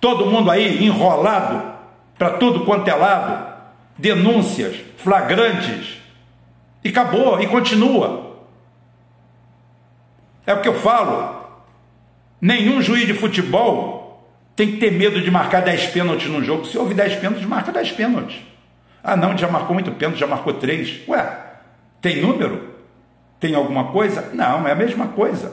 Todo 0.00 0.24
mundo 0.24 0.50
aí 0.50 0.82
enrolado 0.82 1.70
para 2.18 2.30
tudo 2.30 2.64
quanto 2.64 2.88
é 2.88 2.94
lado. 2.94 3.51
Denúncias 3.98 4.76
flagrantes. 4.96 6.00
E 6.84 6.88
acabou, 6.88 7.40
e 7.40 7.46
continua. 7.46 8.38
É 10.46 10.52
o 10.54 10.60
que 10.60 10.68
eu 10.68 10.74
falo. 10.74 11.42
Nenhum 12.40 12.82
juiz 12.82 13.06
de 13.06 13.14
futebol 13.14 14.02
tem 14.56 14.72
que 14.72 14.78
ter 14.78 14.90
medo 14.90 15.20
de 15.20 15.30
marcar 15.30 15.62
10 15.62 15.86
pênaltis 15.88 16.28
no 16.28 16.42
jogo. 16.42 16.66
Se 16.66 16.76
houve 16.76 16.94
10 16.94 17.16
pênaltis, 17.16 17.46
marca 17.46 17.70
10 17.70 17.92
pênaltis. 17.92 18.42
Ah, 19.02 19.16
não, 19.16 19.36
já 19.36 19.48
marcou 19.48 19.74
muito 19.74 19.90
pênalti, 19.92 20.18
já 20.18 20.26
marcou 20.26 20.54
3. 20.54 21.08
Ué, 21.08 21.38
tem 22.00 22.20
número? 22.20 22.72
Tem 23.38 23.54
alguma 23.54 23.92
coisa? 23.92 24.30
Não, 24.32 24.66
é 24.66 24.72
a 24.72 24.74
mesma 24.74 25.08
coisa. 25.08 25.52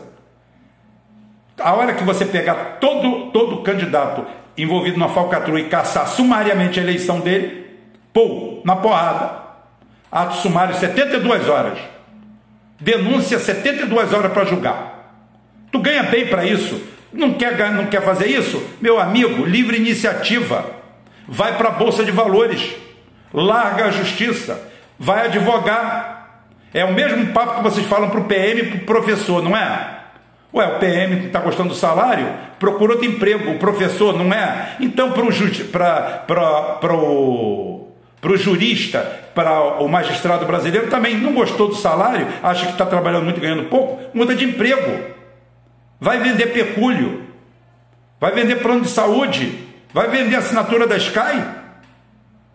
A 1.60 1.74
hora 1.74 1.94
que 1.94 2.04
você 2.04 2.26
pegar 2.26 2.78
todo, 2.80 3.32
todo 3.32 3.64
candidato 3.64 4.26
envolvido 4.58 4.98
na 4.98 5.10
falcatrua 5.10 5.60
e 5.60 5.70
caçar 5.70 6.08
sumariamente 6.08 6.80
a 6.80 6.84
eleição 6.84 7.20
dele, 7.20 7.69
pô, 8.14 8.62
na 8.64 8.76
porrada. 8.76 9.50
Ato 10.12 10.38
sumário 10.38 10.76
72 10.76 11.48
horas. 11.48 11.78
Denúncia 12.80 13.38
72 13.38 14.14
horas 14.14 14.32
para 14.32 14.46
julgar. 14.46 15.14
Tu 15.72 15.80
ganha 15.80 16.04
bem 16.04 16.28
para 16.28 16.46
isso. 16.46 16.82
Não 17.12 17.34
quer, 17.34 17.72
não 17.72 17.88
quer 17.88 18.02
fazer 18.02 18.28
isso? 18.28 18.64
Meu 18.80 19.00
amigo, 19.00 19.46
livre 19.46 19.78
iniciativa. 19.78 20.66
Vai 21.28 21.58
para 21.58 21.70
a 21.70 21.74
Bolsa 21.74 22.04
de 22.04 22.12
Valores. 22.12 22.76
Larga 23.34 23.86
a 23.86 23.92
justiça. 23.92 24.60
Vai 24.98 25.26
advogar. 25.26 26.46
É 26.74 26.86
o 26.86 26.94
mesmo 26.94 27.34
papo 27.34 27.58
que 27.58 27.64
vocês 27.64 27.86
falam 27.86 28.10
para 28.10 28.20
o 28.20 28.26
PM 28.26 28.62
e 28.62 28.66
para 28.66 28.78
o 28.78 28.86
professor, 28.86 29.44
não 29.44 29.56
é? 29.56 29.98
Ué, 30.54 30.66
o 30.66 30.80
PM 30.80 31.28
está 31.28 31.40
gostando 31.40 31.70
do 31.70 31.76
salário? 31.76 32.28
Procura 32.58 32.94
outro 32.94 33.08
emprego. 33.08 33.52
O 33.52 33.60
professor, 33.60 34.18
não 34.18 34.34
é? 34.34 34.76
Então, 34.80 35.12
para 35.12 35.22
o 36.96 37.69
para 38.20 38.32
o 38.32 38.38
jurista, 38.38 39.00
para 39.34 39.82
o 39.82 39.88
magistrado 39.88 40.46
brasileiro 40.46 40.90
também 40.90 41.18
não 41.18 41.34
gostou 41.34 41.70
do 41.70 41.76
salário, 41.76 42.28
acha 42.44 42.66
que 42.66 42.72
está 42.74 42.86
trabalhando 42.86 43.24
muito 43.24 43.38
e 43.38 43.42
ganhando 43.42 43.70
pouco, 43.70 44.00
muda 44.14 44.36
de 44.36 44.46
emprego 44.46 45.20
vai 46.00 46.20
vender 46.20 46.48
pecúlio, 46.48 47.28
vai 48.20 48.32
vender 48.32 48.58
plano 48.58 48.82
de 48.82 48.90
saúde, 48.90 49.68
vai 49.94 50.08
vender 50.08 50.38
assinatura 50.38 50.88
da 50.88 50.98
Sky, 50.98 51.44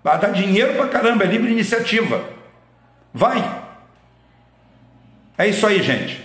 vai 0.03 0.19
dar 0.19 0.33
dinheiro 0.33 0.75
para 0.75 0.89
caramba, 0.89 1.25
é 1.25 1.27
livre 1.27 1.51
iniciativa. 1.53 2.23
Vai. 3.13 3.63
É 5.37 5.47
isso 5.47 5.67
aí, 5.67 5.83
gente. 5.83 6.23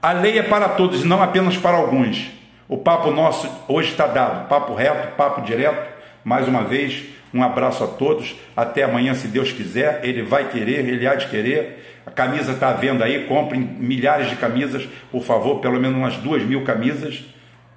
A 0.00 0.12
lei 0.12 0.38
é 0.38 0.42
para 0.42 0.70
todos 0.70 1.04
e 1.04 1.06
não 1.06 1.22
apenas 1.22 1.56
para 1.56 1.76
alguns. 1.76 2.30
O 2.68 2.78
papo 2.78 3.10
nosso 3.10 3.48
hoje 3.68 3.90
está 3.90 4.06
dado. 4.06 4.48
Papo 4.48 4.74
reto, 4.74 5.14
papo 5.14 5.42
direto. 5.42 5.92
Mais 6.24 6.48
uma 6.48 6.64
vez, 6.64 7.04
um 7.32 7.42
abraço 7.42 7.82
a 7.82 7.86
todos. 7.86 8.36
Até 8.56 8.82
amanhã, 8.82 9.14
se 9.14 9.28
Deus 9.28 9.52
quiser. 9.52 10.00
Ele 10.02 10.22
vai 10.22 10.50
querer, 10.50 10.86
ele 10.86 11.06
há 11.06 11.14
de 11.14 11.28
querer. 11.28 11.82
A 12.04 12.10
camisa 12.10 12.52
está 12.52 12.70
à 12.70 12.72
venda 12.72 13.04
aí, 13.04 13.26
comprem 13.26 13.60
milhares 13.60 14.28
de 14.28 14.36
camisas, 14.36 14.88
por 15.10 15.22
favor, 15.22 15.60
pelo 15.60 15.80
menos 15.80 15.96
umas 15.96 16.16
duas 16.16 16.42
mil 16.42 16.64
camisas, 16.64 17.24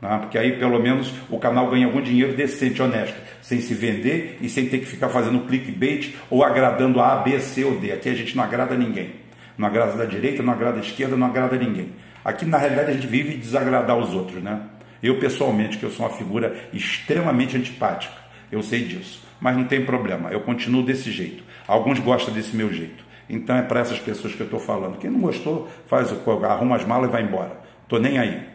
né? 0.01 0.17
porque 0.19 0.35
aí 0.37 0.57
pelo 0.57 0.79
menos 0.79 1.13
o 1.29 1.37
canal 1.37 1.69
ganha 1.69 1.85
algum 1.85 2.01
dinheiro 2.01 2.33
decente, 2.33 2.81
honesto, 2.81 3.15
sem 3.39 3.61
se 3.61 3.75
vender 3.75 4.39
e 4.41 4.49
sem 4.49 4.67
ter 4.67 4.79
que 4.79 4.85
ficar 4.85 5.09
fazendo 5.09 5.45
clickbait 5.45 6.15
ou 6.27 6.43
agradando 6.43 6.99
A, 6.99 7.17
B, 7.17 7.39
C 7.39 7.63
ou 7.63 7.79
D. 7.79 7.91
Aqui 7.91 8.09
a 8.09 8.15
gente 8.15 8.35
não 8.35 8.43
agrada 8.43 8.75
ninguém. 8.75 9.11
Não 9.57 9.67
agrada 9.67 9.93
da 9.93 10.05
direita, 10.05 10.41
não 10.41 10.51
agrada 10.51 10.77
da 10.77 10.83
esquerda, 10.83 11.15
não 11.15 11.27
agrada 11.27 11.55
ninguém. 11.55 11.89
Aqui 12.23 12.45
na 12.45 12.57
realidade 12.57 12.89
a 12.89 12.93
gente 12.93 13.07
vive 13.07 13.33
de 13.33 13.37
desagradar 13.37 13.95
os 13.95 14.11
outros, 14.13 14.41
né? 14.41 14.59
Eu 15.03 15.19
pessoalmente, 15.19 15.77
que 15.77 15.83
eu 15.83 15.91
sou 15.91 16.07
uma 16.07 16.17
figura 16.17 16.55
extremamente 16.73 17.55
antipática, 17.55 18.24
eu 18.55 18.63
sei 18.63 18.85
disso. 18.85 19.23
Mas 19.39 19.55
não 19.55 19.65
tem 19.65 19.85
problema, 19.85 20.29
eu 20.29 20.41
continuo 20.41 20.83
desse 20.83 21.11
jeito. 21.11 21.43
Alguns 21.67 21.99
gostam 21.99 22.33
desse 22.33 22.55
meu 22.55 22.73
jeito. 22.73 23.03
Então 23.29 23.55
é 23.55 23.61
para 23.61 23.79
essas 23.79 23.99
pessoas 23.99 24.33
que 24.33 24.41
eu 24.41 24.45
estou 24.45 24.59
falando. 24.59 24.97
Quem 24.97 25.09
não 25.09 25.19
gostou, 25.19 25.69
faz 25.87 26.11
o 26.11 26.45
arruma 26.45 26.75
as 26.75 26.85
malas 26.85 27.09
e 27.09 27.11
vai 27.11 27.23
embora. 27.23 27.59
Estou 27.83 27.99
nem 27.99 28.17
aí. 28.17 28.47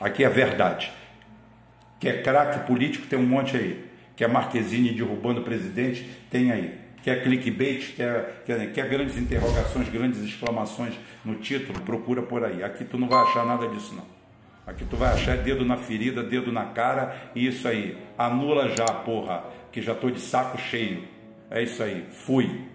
Aqui 0.00 0.22
é 0.22 0.28
verdade. 0.28 0.92
Quer 1.98 2.22
craque 2.22 2.66
político, 2.66 3.06
tem 3.06 3.18
um 3.18 3.26
monte 3.26 3.56
aí. 3.56 3.84
Quer 4.14 4.28
Marquezine 4.28 4.92
derrubando 4.92 5.40
o 5.40 5.44
presidente, 5.44 6.08
tem 6.30 6.52
aí. 6.52 6.78
Quer 7.02 7.22
clickbait, 7.22 7.94
quer, 7.94 8.42
quer, 8.44 8.72
quer 8.72 8.88
grandes 8.88 9.16
interrogações, 9.16 9.88
grandes 9.88 10.22
exclamações 10.22 10.94
no 11.24 11.36
título, 11.36 11.80
procura 11.80 12.22
por 12.22 12.44
aí. 12.44 12.62
Aqui 12.62 12.84
tu 12.84 12.98
não 12.98 13.08
vai 13.08 13.22
achar 13.22 13.46
nada 13.46 13.68
disso 13.68 13.94
não. 13.94 14.17
Aqui 14.68 14.84
tu 14.84 14.98
vai 14.98 15.14
achar 15.14 15.38
dedo 15.38 15.64
na 15.64 15.78
ferida, 15.78 16.22
dedo 16.22 16.52
na 16.52 16.66
cara 16.66 17.16
e 17.34 17.46
isso 17.46 17.66
aí. 17.66 17.96
Anula 18.18 18.68
já, 18.68 18.84
porra, 18.84 19.42
que 19.72 19.80
já 19.80 19.94
tô 19.94 20.10
de 20.10 20.20
saco 20.20 20.58
cheio. 20.58 21.04
É 21.50 21.62
isso 21.62 21.82
aí. 21.82 22.04
Fui. 22.12 22.68